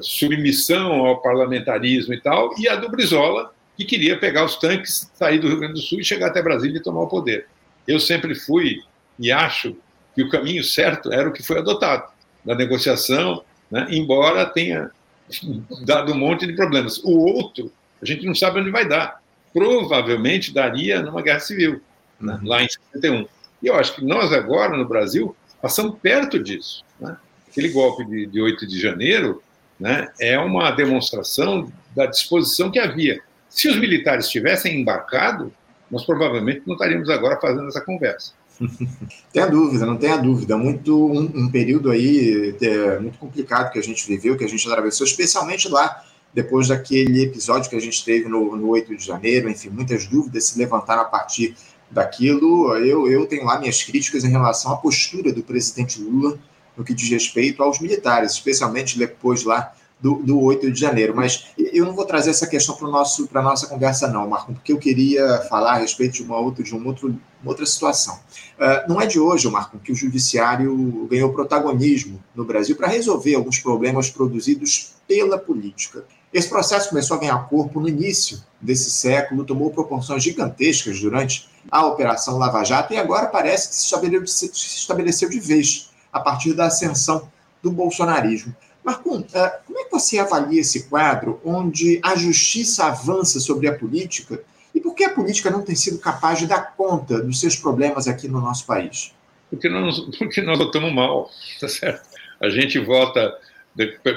[0.00, 5.38] submissão ao parlamentarismo e tal, e a do Brizola, que queria pegar os tanques, sair
[5.38, 7.46] do Rio Grande do Sul e chegar até Brasília e tomar o poder.
[7.86, 8.82] Eu sempre fui
[9.18, 9.76] e acho
[10.14, 12.04] que o caminho certo era o que foi adotado,
[12.44, 14.90] da negociação, né, embora tenha
[15.84, 16.98] dado um monte de problemas.
[17.04, 19.20] O outro, a gente não sabe onde vai dar.
[19.52, 21.80] Provavelmente daria numa guerra civil,
[22.20, 23.26] né, lá em 71.
[23.62, 26.84] E eu acho que nós agora, no Brasil, passamos perto disso.
[26.98, 27.16] Né?
[27.48, 29.42] Aquele golpe de, de 8 de janeiro
[29.78, 33.20] né, é uma demonstração da disposição que havia.
[33.48, 35.52] Se os militares tivessem embarcado,
[35.90, 38.32] nós provavelmente não estaríamos agora fazendo essa conversa.
[39.32, 40.56] Tenha dúvida, não tenha dúvida.
[40.56, 44.66] Muito um, um período aí é, muito complicado que a gente viveu, que a gente
[44.68, 49.48] atravessou, especialmente lá depois daquele episódio que a gente teve no, no 8 de janeiro,
[49.48, 51.56] enfim, muitas dúvidas se levantaram a partir
[51.90, 52.74] daquilo.
[52.76, 56.38] Eu, eu tenho lá minhas críticas em relação à postura do presidente Lula
[56.76, 61.14] no que diz respeito aos militares, especialmente depois lá do, do 8 de janeiro.
[61.14, 64.78] Mas eu não vou trazer essa questão para a nossa conversa, não, Marco, porque eu
[64.78, 68.18] queria falar a respeito de uma outra, de um outro, uma outra situação.
[68.58, 73.34] Uh, não é de hoje, Marco, que o judiciário ganhou protagonismo no Brasil para resolver
[73.34, 76.04] alguns problemas produzidos pela política.
[76.32, 81.84] Esse processo começou a ganhar corpo no início desse século, tomou proporções gigantescas durante a
[81.86, 86.52] Operação Lava Jato, e agora parece que se estabeleceu, se estabeleceu de vez a partir
[86.52, 87.28] da ascensão
[87.60, 88.54] do bolsonarismo.
[88.84, 93.74] Marcum, eh, como é que você avalia esse quadro onde a justiça avança sobre a
[93.74, 94.42] política
[94.74, 98.08] e por que a política não tem sido capaz de dar conta dos seus problemas
[98.08, 99.12] aqui no nosso país?
[99.50, 102.08] Porque nós, porque nós votamos mal, tá certo?
[102.40, 103.36] A gente vota,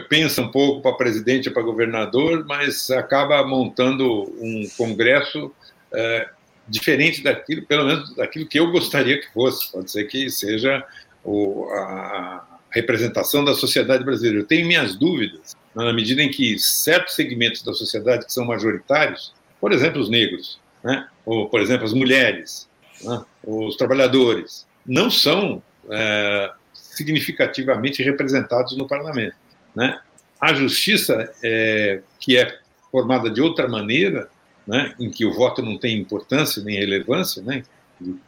[0.10, 5.52] pensa um pouco para presidente e para governador, mas acaba montando um congresso
[5.91, 6.30] é,
[6.67, 9.71] diferente daquilo, pelo menos daquilo que eu gostaria que fosse.
[9.71, 10.86] Pode ser que seja
[11.23, 14.40] o, a representação da sociedade brasileira.
[14.40, 19.34] Eu tenho minhas dúvidas na medida em que certos segmentos da sociedade que são majoritários
[19.64, 21.08] por exemplo, os negros, né?
[21.26, 22.68] ou, por exemplo, as mulheres,
[23.02, 23.24] né?
[23.42, 29.38] os trabalhadores, não são é, significativamente representados no parlamento.
[29.74, 29.98] Né?
[30.38, 32.60] A justiça, é, que é
[32.92, 34.28] formada de outra maneira,
[34.68, 34.94] né?
[35.00, 37.64] em que o voto não tem importância nem relevância, né?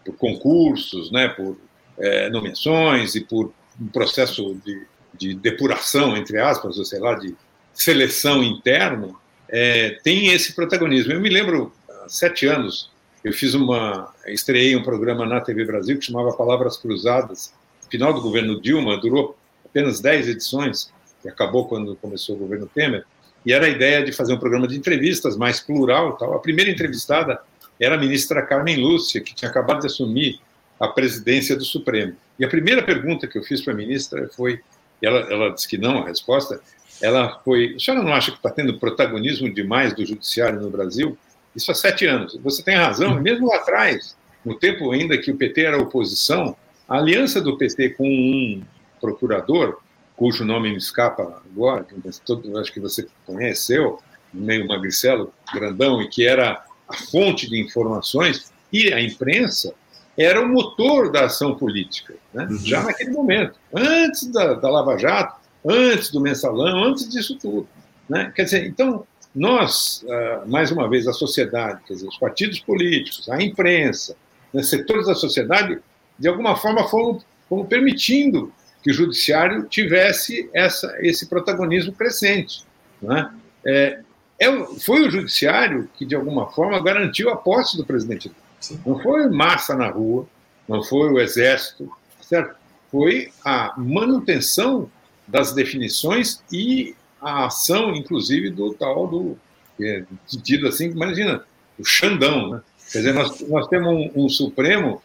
[0.06, 1.28] por concursos, né?
[1.28, 1.58] por
[2.00, 4.84] é, nomeações e por um processo de,
[5.14, 7.36] de depuração, entre aspas, ou sei lá, de
[7.74, 9.12] seleção interna,
[9.50, 11.14] é, tem esse protagonismo.
[11.14, 12.90] Eu me lembro, há sete anos,
[13.24, 17.54] eu fiz uma, estreiei um programa na TV Brasil que chamava Palavras Cruzadas.
[17.90, 23.04] final do governo Dilma, durou apenas dez edições, que acabou quando começou o governo Temer.
[23.46, 26.18] E era a ideia de fazer um programa de entrevistas mais plural.
[26.18, 26.34] Tal.
[26.34, 27.40] A primeira entrevistada
[27.80, 30.40] era a ministra Carmen Lúcia, que tinha acabado de assumir
[30.80, 32.16] a presidência do Supremo.
[32.38, 34.62] E a primeira pergunta que eu fiz para a ministra foi,
[35.02, 36.60] ela, ela disse que não, a resposta
[37.02, 37.76] ela foi.
[37.76, 41.18] A senhora não acha que está tendo protagonismo demais do judiciário no Brasil?
[41.56, 42.38] Isso há sete anos.
[42.44, 46.56] Você tem razão, mesmo lá atrás, no tempo ainda que o PT era oposição,
[46.88, 48.64] a aliança do PT com um
[49.00, 49.80] procurador,
[50.16, 51.86] cujo nome me escapa agora,
[52.26, 54.00] todo, acho que você conheceu,
[54.34, 59.74] meio magricelo, grandão, e que era a fonte de informações, e a imprensa
[60.18, 62.48] era o motor da ação política, né?
[62.50, 62.58] uhum.
[62.60, 63.60] já naquele momento.
[63.74, 67.68] Antes da, da Lava Jato, antes do mensalão, antes disso tudo.
[68.08, 68.32] Né?
[68.36, 73.28] Quer dizer, então, nós, ah, mais uma vez, a sociedade, quer dizer, os partidos políticos,
[73.30, 74.16] a imprensa,
[74.54, 75.80] né, setores da sociedade,
[76.18, 82.64] de alguma forma foram, foram permitindo que o judiciário tivesse essa, esse protagonismo crescente.
[83.02, 83.30] Né?
[83.66, 84.00] É,
[84.40, 88.32] é, foi o judiciário que, de alguma forma, garantiu a posse do presidente.
[88.60, 88.80] Sim.
[88.86, 90.28] Não foi massa na rua,
[90.68, 91.90] não foi o exército,
[92.22, 92.56] certo?
[92.96, 94.90] foi a manutenção
[95.28, 99.38] das definições e a ação, inclusive, do tal do
[99.82, 100.06] é,
[100.44, 101.44] tido assim, imagina,
[101.78, 102.62] o Xandão, né?
[102.92, 105.02] Quer dizer, nós, nós temos um, um Supremo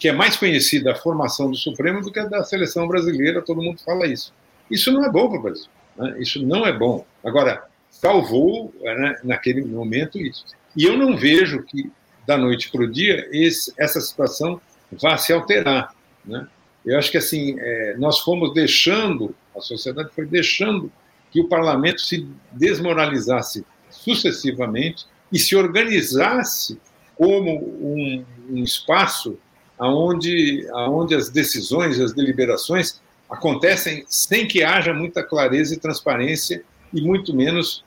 [0.00, 3.62] que é mais conhecida a formação do Supremo do que a da seleção brasileira, todo
[3.62, 4.34] mundo fala isso.
[4.68, 5.66] Isso não é bom para o Brasil.
[5.96, 6.16] Né?
[6.18, 7.06] Isso não é bom.
[7.24, 10.44] Agora, salvou né, naquele momento isso.
[10.76, 11.92] E eu não vejo que,
[12.30, 14.60] da noite para o dia, esse, essa situação
[14.92, 15.92] vá se alterar.
[16.24, 16.46] Né?
[16.86, 20.92] Eu acho que assim é, nós fomos deixando, a sociedade foi deixando
[21.32, 26.78] que o parlamento se desmoralizasse sucessivamente e se organizasse
[27.16, 29.36] como um, um espaço
[29.76, 36.62] aonde, aonde as decisões, as deliberações acontecem sem que haja muita clareza e transparência
[36.92, 37.84] e muito menos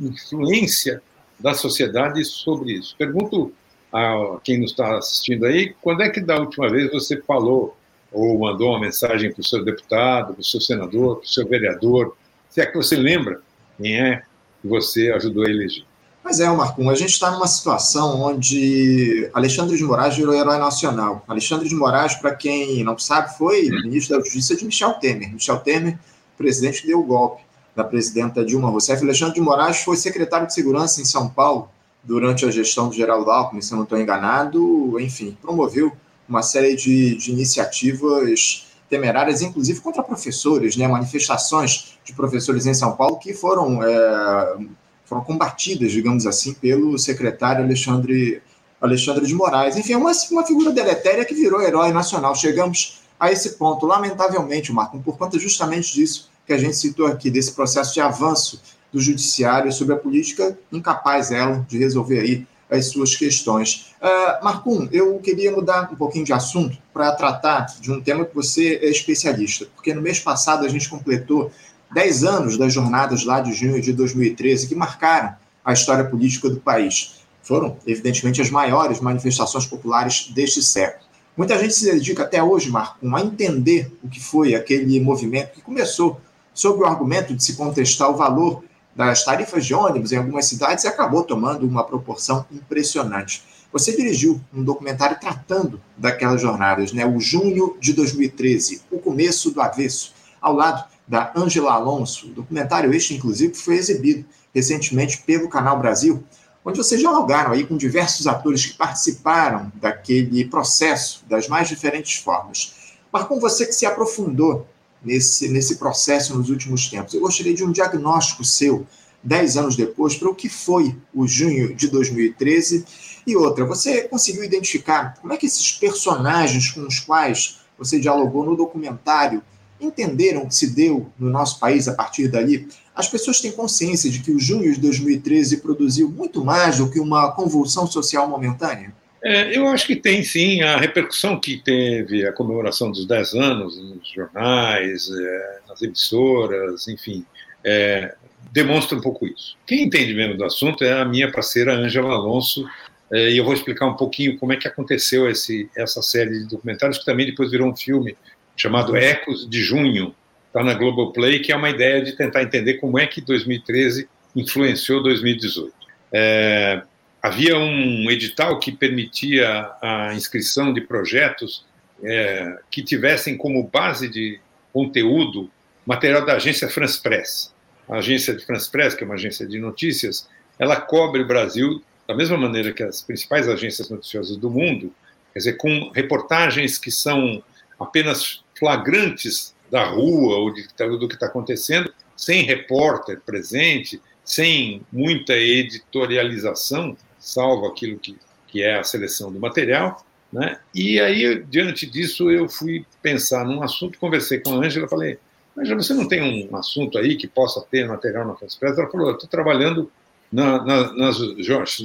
[0.00, 1.00] influência
[1.38, 2.96] da sociedade sobre isso.
[2.96, 3.52] Pergunto
[3.94, 7.76] a quem nos está assistindo aí, quando é que da última vez você falou
[8.10, 11.46] ou mandou uma mensagem para o seu deputado, para o seu senador, para o seu
[11.46, 12.16] vereador,
[12.50, 13.40] se é que você lembra
[13.76, 14.22] quem é
[14.60, 15.84] que você ajudou a eleger.
[16.24, 21.22] Mas é, Marcum, a gente está numa situação onde Alexandre de Moraes virou herói nacional.
[21.28, 25.32] Alexandre de Moraes, para quem não sabe, foi ministro da Justiça de Michel Temer.
[25.32, 25.98] Michel Temer,
[26.36, 27.42] presidente deu o golpe
[27.76, 29.04] da presidenta Dilma Rousseff.
[29.04, 31.68] Alexandre de Moraes foi secretário de Segurança em São Paulo
[32.04, 34.98] durante a gestão do Geraldo Alckmin, se eu não estou enganado.
[35.00, 35.92] Enfim, promoveu
[36.28, 42.92] uma série de, de iniciativas temerárias, inclusive contra professores, né, manifestações de professores em São
[42.92, 44.56] Paulo que foram, é,
[45.04, 48.42] foram combatidas, digamos assim, pelo secretário Alexandre,
[48.80, 49.76] Alexandre de Moraes.
[49.76, 52.34] Enfim, é uma, uma figura deletéria que virou herói nacional.
[52.34, 57.30] Chegamos a esse ponto, lamentavelmente, Marco, por conta justamente disso que a gente citou aqui,
[57.30, 58.60] desse processo de avanço
[58.94, 63.92] do judiciário sobre a política, incapaz ela de resolver aí as suas questões.
[64.00, 68.32] Uh, Marcum, eu queria mudar um pouquinho de assunto para tratar de um tema que
[68.32, 71.50] você é especialista, porque no mês passado a gente completou
[71.92, 75.34] 10 anos das jornadas lá de junho de 2013 que marcaram
[75.64, 77.16] a história política do país.
[77.42, 81.04] Foram, evidentemente, as maiores manifestações populares deste século.
[81.36, 85.60] Muita gente se dedica até hoje, Marcum, a entender o que foi aquele movimento que
[85.60, 86.20] começou
[86.54, 88.62] sob o argumento de se contestar o valor
[88.94, 93.42] das tarifas de ônibus em algumas cidades e acabou tomando uma proporção impressionante.
[93.72, 97.04] Você dirigiu um documentário tratando daquelas jornadas, né?
[97.04, 102.28] o junho de 2013, o começo do avesso, ao lado da Angela Alonso.
[102.28, 104.24] Documentário este, inclusive, foi exibido
[104.54, 106.22] recentemente pelo Canal Brasil,
[106.64, 112.74] onde vocês dialogaram aí com diversos atores que participaram daquele processo das mais diferentes formas.
[113.12, 114.66] Marcon, você que se aprofundou
[115.04, 118.86] nesse, nesse processo nos últimos tempos, eu gostaria de um diagnóstico seu
[119.24, 122.84] dez anos depois, para o que foi o junho de 2013.
[123.26, 128.44] E outra, você conseguiu identificar como é que esses personagens com os quais você dialogou
[128.44, 129.42] no documentário
[129.80, 132.68] entenderam o que se deu no nosso país a partir dali?
[132.94, 137.00] As pessoas têm consciência de que o junho de 2013 produziu muito mais do que
[137.00, 138.94] uma convulsão social momentânea?
[139.24, 140.60] É, eu acho que tem sim.
[140.60, 147.24] A repercussão que teve a comemoração dos 10 anos nos jornais, é, nas emissoras, enfim,
[147.64, 148.14] é,
[148.52, 149.56] demonstra um pouco isso.
[149.66, 152.68] Quem entende mesmo do assunto é a minha parceira Ângela Alonso,
[153.10, 156.48] é, e eu vou explicar um pouquinho como é que aconteceu esse, essa série de
[156.48, 158.14] documentários, que também depois virou um filme
[158.54, 160.14] chamado Ecos de Junho,
[160.48, 164.06] está na Globoplay, que é uma ideia de tentar entender como é que 2013
[164.36, 165.72] influenciou 2018.
[166.12, 166.82] É,
[167.24, 171.64] havia um edital que permitia a inscrição de projetos
[172.02, 174.38] é, que tivessem como base de
[174.72, 175.50] conteúdo
[175.86, 177.54] material da agência France Press
[177.88, 181.82] a agência de France Press, que é uma agência de notícias, ela cobre o Brasil
[182.06, 184.92] da mesma maneira que as principais agências noticiosas do mundo,
[185.32, 187.42] quer dizer, com reportagens que são
[187.78, 190.66] apenas flagrantes da rua ou de,
[190.98, 198.16] do que está acontecendo, sem repórter presente, sem muita editorialização, salvo aquilo que,
[198.46, 200.04] que é a seleção do material.
[200.30, 200.58] Né?
[200.74, 205.18] E aí, diante disso, eu fui pensar num assunto, conversei com a Ângela, falei,
[205.56, 208.76] mas você não tem um assunto aí que possa ter material na France Press?
[208.76, 209.90] Ela falou, eu estou trabalhando
[210.30, 211.18] na, na, nas,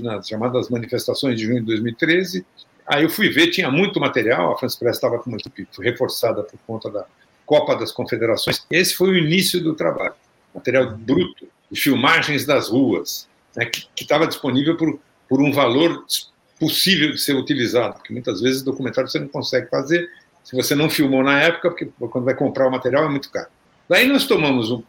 [0.02, 2.46] nas, chamadas manifestações de junho de 2013.
[2.86, 6.44] Aí eu fui ver, tinha muito material, a France Press estava com uma equipe reforçada
[6.44, 7.06] por conta da
[7.46, 8.66] Copa das Confederações.
[8.70, 10.16] Esse foi o início do trabalho.
[10.54, 15.00] Material bruto, filmagens das ruas, né, que estava disponível por,
[15.30, 16.04] por um valor
[16.60, 20.10] possível de ser utilizado, porque muitas vezes documentário você não consegue fazer
[20.44, 23.50] se você não filmou na época, porque quando vai comprar o material é muito caro.
[23.88, 24.84] Daí nós tomamos o,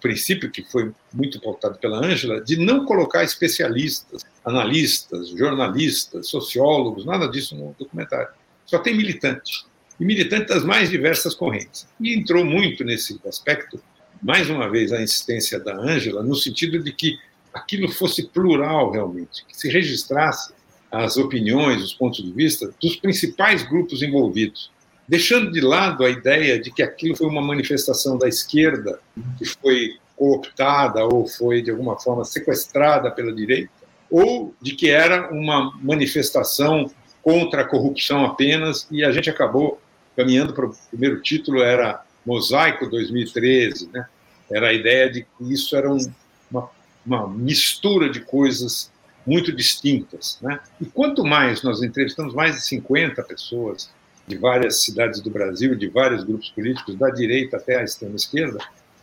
[0.00, 7.26] princípio, que foi muito pautado pela Ângela, de não colocar especialistas, analistas, jornalistas, sociólogos, nada
[7.26, 8.28] disso no documentário.
[8.66, 9.64] Só tem militante.
[9.98, 11.86] E militante das mais diversas correntes.
[11.98, 13.82] E entrou muito nesse aspecto,
[14.22, 17.18] mais uma vez, a insistência da Ângela, no sentido de que
[17.52, 20.52] aquilo fosse plural realmente, que se registrasse
[20.90, 24.70] as opiniões, os pontos de vista dos principais grupos envolvidos
[25.12, 29.00] deixando de lado a ideia de que aquilo foi uma manifestação da esquerda
[29.36, 33.70] que foi cooptada ou foi de alguma forma sequestrada pela direita,
[34.10, 36.90] ou de que era uma manifestação
[37.22, 39.80] contra a corrupção apenas, e a gente acabou
[40.16, 44.06] caminhando para o primeiro título, era Mosaico 2013, né?
[44.50, 45.98] era a ideia de que isso era um,
[47.04, 48.90] uma, mistura de coisas
[49.26, 50.38] muito distintas.
[50.42, 50.58] Né?
[50.80, 53.90] E quanto mais nós entrevistamos mais de 50 pessoas,
[54.26, 58.58] de várias cidades do Brasil, de vários grupos políticos, da direita até a extrema esquerda,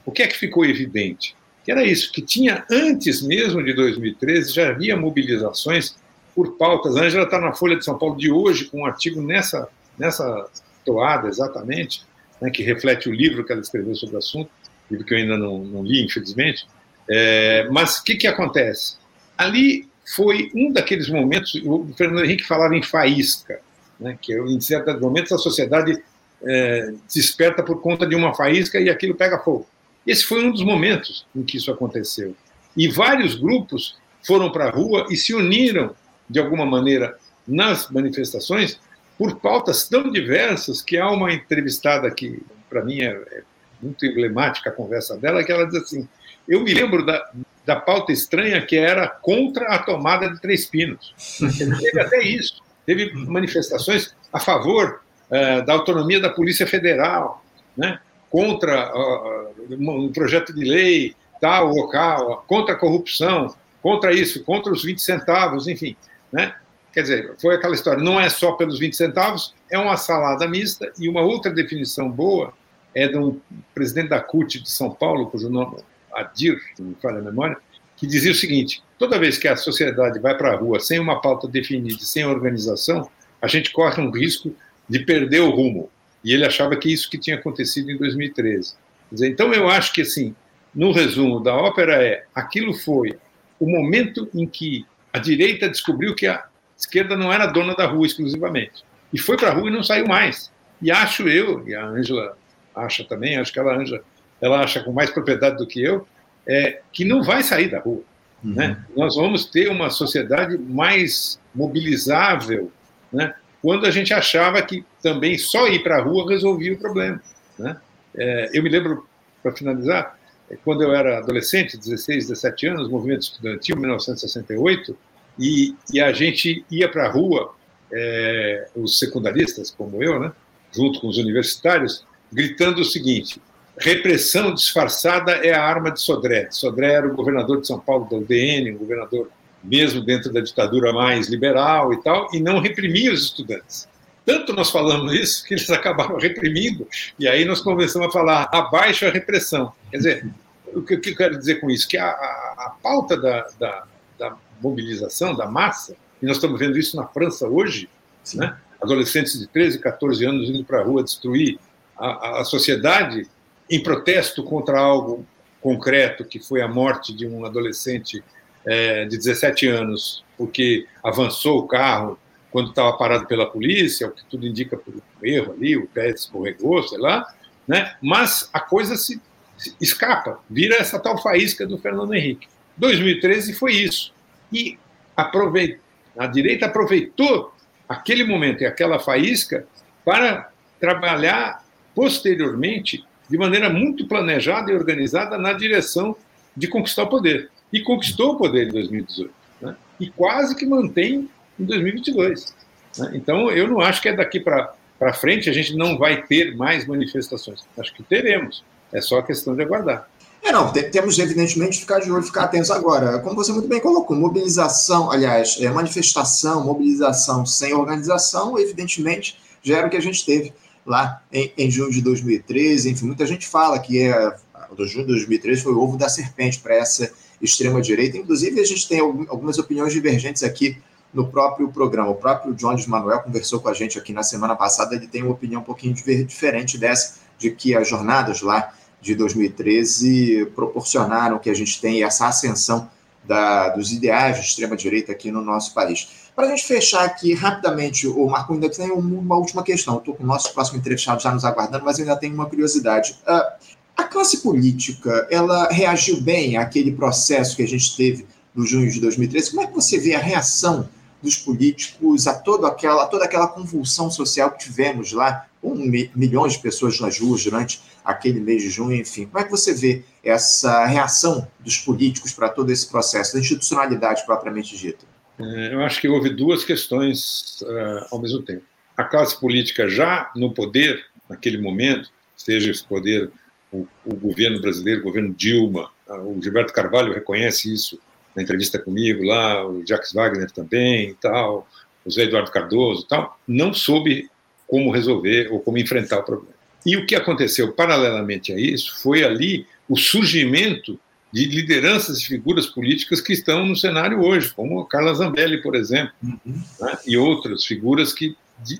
[0.05, 1.35] o que é que ficou evidente?
[1.63, 5.95] Que era isso, que tinha antes mesmo de 2013, já havia mobilizações
[6.33, 6.95] por pautas.
[6.95, 10.49] A Ângela está na Folha de São Paulo de hoje, com um artigo nessa, nessa
[10.85, 12.03] toada exatamente,
[12.41, 14.49] né, que reflete o livro que ela escreveu sobre o assunto,
[14.89, 16.65] livro que eu ainda não, não li, infelizmente.
[17.09, 18.97] É, mas o que, que acontece?
[19.37, 23.59] Ali foi um daqueles momentos, o Fernando Henrique falava em faísca,
[23.99, 26.01] né, que em certos momentos a sociedade
[26.43, 29.67] é, desperta por conta de uma faísca e aquilo pega fogo.
[30.05, 32.35] Esse foi um dos momentos em que isso aconteceu.
[32.75, 35.95] E vários grupos foram para a rua e se uniram,
[36.29, 38.79] de alguma maneira, nas manifestações
[39.17, 43.43] por pautas tão diversas que há uma entrevistada que, para mim, é, é,
[43.81, 46.07] muito emblemática a conversa dela, que ela diz assim,
[46.49, 47.31] eu me lembro da,
[47.65, 51.13] da pauta estranha que era contra a tomada de Três Pinos.
[51.57, 57.45] Teve até isso teve manifestações a favor uh, da autonomia da Polícia Federal,
[57.77, 57.99] né,
[58.31, 64.83] contra uh, um projeto de lei tal local, contra a corrupção, contra isso, contra os
[64.83, 65.95] 20 centavos, enfim.
[66.31, 66.55] Né?
[66.91, 70.91] Quer dizer, foi aquela história, não é só pelos 20 centavos, é uma salada mista,
[70.99, 72.53] e uma outra definição boa
[72.95, 73.39] é de um
[73.75, 75.77] presidente da CUT de São Paulo, cujo nome
[76.13, 77.57] Adir, se me falha a memória,
[77.95, 81.21] que dizia o seguinte: toda vez que a sociedade vai para a rua sem uma
[81.21, 83.09] pauta definida, sem organização,
[83.41, 84.55] a gente corre um risco
[84.87, 85.89] de perder o rumo.
[86.23, 88.73] E ele achava que isso que tinha acontecido em 2013.
[89.21, 90.35] Então eu acho que assim,
[90.73, 93.17] no resumo da ópera é aquilo foi
[93.59, 96.45] o momento em que a direita descobriu que a
[96.77, 98.83] esquerda não era dona da rua exclusivamente.
[99.11, 100.51] E foi para a rua e não saiu mais.
[100.81, 102.37] E acho eu, e a Ângela
[102.75, 104.03] acha também, acho que ela, Ângela,
[104.41, 106.07] ela acha com mais propriedade do que eu,
[106.47, 108.01] é, que não vai sair da rua.
[108.43, 108.53] Uhum.
[108.53, 108.83] Né?
[108.95, 112.71] Nós vamos ter uma sociedade mais mobilizável
[113.11, 113.33] né?
[113.61, 117.21] quando a gente achava que também só ir para a rua resolvia o problema.
[117.57, 117.77] Né?
[118.15, 119.07] É, eu me lembro,
[119.43, 120.17] para finalizar,
[120.49, 124.97] é, quando eu era adolescente, 16, 17 anos, movimento estudantil, 1968,
[125.37, 127.53] e, e a gente ia para a rua,
[127.91, 130.31] é, os secundaristas, como eu, né,
[130.75, 133.41] junto com os universitários, gritando o seguinte:
[133.79, 136.47] repressão disfarçada é a arma de Sodré.
[136.51, 139.29] Sodré era o governador de São Paulo da UDN, um governador
[139.63, 143.87] mesmo dentro da ditadura mais liberal e tal, e não reprimia os estudantes.
[144.25, 149.05] Tanto nós falamos isso que eles acabaram reprimindo, e aí nós começamos a falar abaixo
[149.05, 149.73] a repressão.
[149.91, 150.29] Quer dizer,
[150.73, 151.87] o que eu quero dizer com isso?
[151.87, 153.83] Que a, a, a pauta da, da,
[154.17, 157.89] da, mobilização, da massa, e nós estamos vendo isso na França hoje,
[158.35, 158.57] né?
[158.81, 161.57] adolescentes de 13, 14 anos indo para a rua destruir
[161.97, 163.27] a, a sociedade
[163.69, 165.25] em protesto contra algo
[165.61, 168.23] concreto, que foi a morte de um adolescente
[168.65, 172.17] é, de 17 anos, porque avançou o carro
[172.51, 176.09] quando estava parado pela polícia, o que tudo indica por um erro ali, o pé
[176.09, 177.31] escorregou, sei lá,
[177.67, 177.95] né?
[178.01, 179.21] mas a coisa se,
[179.57, 182.47] se, escapa, vira essa tal faísca do Fernando Henrique.
[182.77, 184.13] 2013 foi isso.
[184.51, 184.79] E
[185.15, 185.79] aproveit,
[186.17, 187.53] a direita aproveitou
[187.87, 189.67] aquele momento e aquela faísca
[190.03, 190.49] para
[190.79, 191.63] trabalhar
[191.93, 196.15] posteriormente de maneira muito planejada e organizada na direção
[196.55, 197.49] de conquistar o poder.
[197.71, 199.31] E conquistou o poder em 2018.
[199.61, 199.75] Né?
[199.99, 202.55] E quase que mantém em 2022.
[202.97, 203.11] Né?
[203.13, 206.87] Então, eu não acho que é daqui para frente a gente não vai ter mais
[206.87, 207.63] manifestações.
[207.77, 208.63] Acho que teremos.
[208.91, 210.09] É só questão de aguardar.
[210.41, 213.19] É, não, temos evidentemente de ficar de olho, ficar atentos agora.
[213.19, 219.87] Como você muito bem colocou, mobilização, aliás, é, manifestação, mobilização sem organização, evidentemente, já era
[219.87, 220.53] o que a gente teve
[220.89, 222.89] lá em, em junho de 2013.
[222.89, 224.35] Enfim, muita gente fala que é,
[224.71, 228.17] o junho de 2013 foi o ovo da serpente para essa extrema-direita.
[228.17, 230.77] Inclusive, a gente tem algumas opiniões divergentes aqui
[231.13, 232.09] no próprio programa.
[232.09, 235.31] O próprio Jones Manuel conversou com a gente aqui na semana passada, ele tem uma
[235.31, 241.53] opinião um pouquinho diferente dessa, de que as jornadas lá de 2013 proporcionaram que a
[241.53, 242.89] gente tenha essa ascensão
[243.23, 246.28] da, dos ideais de extrema-direita aqui no nosso país.
[246.39, 249.97] Para a gente fechar aqui rapidamente, o Marco ainda tem uma última questão.
[249.97, 253.19] Estou com o nosso próximo entrevistado já nos aguardando, mas ainda tenho uma curiosidade.
[253.27, 253.67] Uh,
[253.97, 258.25] a classe política, ela reagiu bem àquele processo que a gente teve
[258.55, 259.49] no junho de 2013?
[259.49, 260.87] Como é que você vê a reação
[261.21, 266.59] dos políticos a toda aquela, toda aquela convulsão social que tivemos lá, com milhões de
[266.59, 269.25] pessoas nas ruas durante aquele mês de junho, enfim.
[269.25, 274.25] Como é que você vê essa reação dos políticos para todo esse processo, da institucionalidade
[274.25, 275.18] propriamente dita?
[275.39, 278.63] É, eu acho que houve duas questões uh, ao mesmo tempo.
[278.97, 283.31] A classe política já no poder, naquele momento, seja esse poder
[283.71, 287.99] o, o governo brasileiro, o governo Dilma, o Gilberto Carvalho reconhece isso
[288.35, 291.67] na entrevista comigo lá, o Jacques Wagner também e tal,
[292.05, 294.29] o Zé Eduardo Cardoso e tal, não soube
[294.67, 296.53] como resolver ou como enfrentar o problema.
[296.85, 300.99] E o que aconteceu paralelamente a isso foi ali o surgimento
[301.31, 305.75] de lideranças e figuras políticas que estão no cenário hoje, como a Carla Zambelli, por
[305.75, 306.61] exemplo, uhum.
[306.81, 308.35] né, e outras figuras que,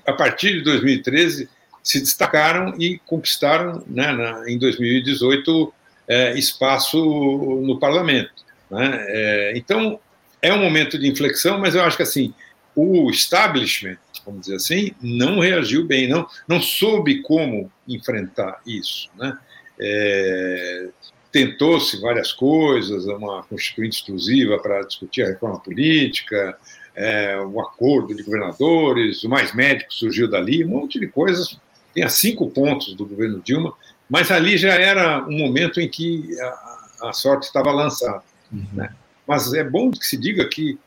[0.06, 1.48] a partir de 2013,
[1.82, 5.72] se destacaram e conquistaram, né, na, em 2018,
[6.08, 8.32] é, espaço no parlamento.
[8.70, 9.04] Né?
[9.08, 9.98] É, então,
[10.42, 12.34] é um momento de inflexão, mas eu acho que assim
[12.74, 19.08] o establishment, vamos dizer assim, não reagiu bem, não, não soube como enfrentar isso.
[19.18, 19.36] Né?
[19.78, 20.88] É,
[21.32, 26.58] Tentou-se várias coisas, uma constituinte exclusiva para discutir a reforma política,
[26.94, 31.58] é, o acordo de governadores, o Mais Médico surgiu dali, um monte de coisas
[31.94, 33.72] tem as cinco pontos do governo Dilma,
[34.08, 38.22] mas ali já era um momento em que a, a sorte estava lançada.
[38.52, 38.66] Uhum.
[38.72, 38.94] Né?
[39.26, 40.78] Mas é bom que se diga que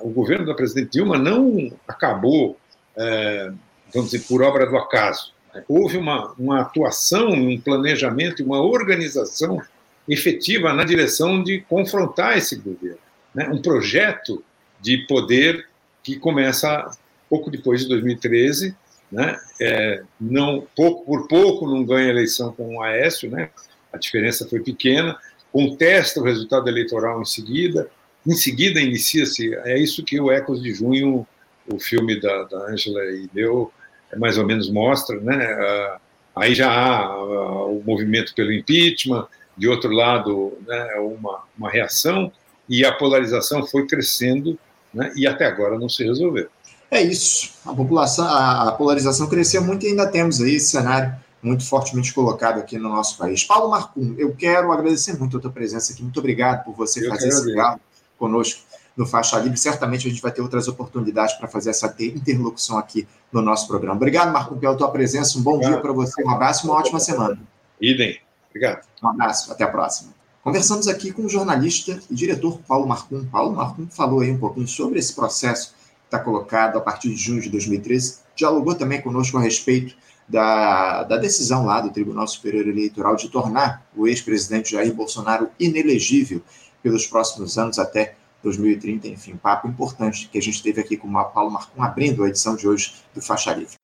[0.00, 2.56] o governo da presidente Dilma não acabou,
[2.96, 3.50] é,
[3.92, 5.32] vamos dizer, por obra do acaso.
[5.68, 9.60] Houve uma, uma atuação, um planejamento, uma organização
[10.08, 12.98] efetiva na direção de confrontar esse governo.
[13.34, 13.48] Né?
[13.48, 14.42] Um projeto
[14.80, 15.66] de poder
[16.02, 16.90] que começa
[17.28, 18.74] pouco depois de 2013
[19.10, 19.36] né?
[19.60, 23.50] É, não pouco por pouco não ganha eleição com o Aécio, né?
[23.92, 25.18] A diferença foi pequena.
[25.50, 27.90] Contesta o resultado eleitoral em seguida.
[28.24, 29.54] Em seguida inicia-se.
[29.64, 31.26] É isso que o Ecos de Junho,
[31.66, 33.72] o filme da, da Angela e meu,
[34.16, 35.44] mais ou menos mostra, né?
[35.44, 35.98] Ah,
[36.36, 42.32] aí já há ah, o movimento pelo impeachment, de outro lado, né, uma, uma reação,
[42.68, 44.58] e a polarização foi crescendo
[44.94, 45.12] né?
[45.16, 46.48] e até agora não se resolveu.
[46.90, 47.52] É isso.
[47.64, 52.58] A população, a polarização cresceu muito e ainda temos aí esse cenário muito fortemente colocado
[52.58, 53.44] aqui no nosso país.
[53.44, 56.02] Paulo Marcum, eu quero agradecer muito a tua presença aqui.
[56.02, 57.80] Muito obrigado por você eu fazer esse diálogo
[58.18, 58.62] conosco
[59.00, 59.58] no Faixa Livre.
[59.58, 63.96] Certamente a gente vai ter outras oportunidades para fazer essa interlocução aqui no nosso programa.
[63.96, 65.38] Obrigado, Marcum, pela tua presença.
[65.38, 65.72] Um bom obrigado.
[65.72, 67.40] dia para você, um abraço e uma ótima semana.
[67.80, 68.20] Idem.
[68.50, 68.86] Obrigado.
[69.02, 70.12] Um abraço, até a próxima.
[70.42, 73.24] Conversamos aqui com o jornalista e diretor Paulo Marcum.
[73.26, 75.74] Paulo Marcum falou aí um pouquinho sobre esse processo
[76.10, 79.94] está colocado a partir de junho de 2013, dialogou também conosco a respeito
[80.28, 86.42] da, da decisão lá do Tribunal Superior Eleitoral de tornar o ex-presidente Jair Bolsonaro inelegível
[86.82, 89.08] pelos próximos anos até 2030.
[89.08, 92.28] Enfim, um papo importante que a gente teve aqui com o Paulo Marcum, abrindo a
[92.28, 93.74] edição de hoje do Faixa Livre.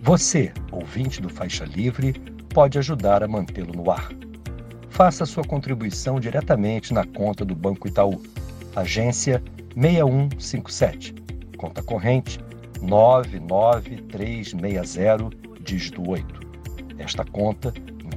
[0.00, 2.14] Você, ouvinte do Faixa Livre,
[2.54, 4.10] pode ajudar a mantê-lo no ar.
[4.88, 8.20] Faça sua contribuição diretamente na conta do Banco Itaú
[8.74, 9.42] agência
[9.74, 11.14] 6157,
[11.56, 12.38] conta corrente
[12.80, 15.30] 99360,
[15.60, 16.48] dígito 8.
[16.98, 17.74] Esta conta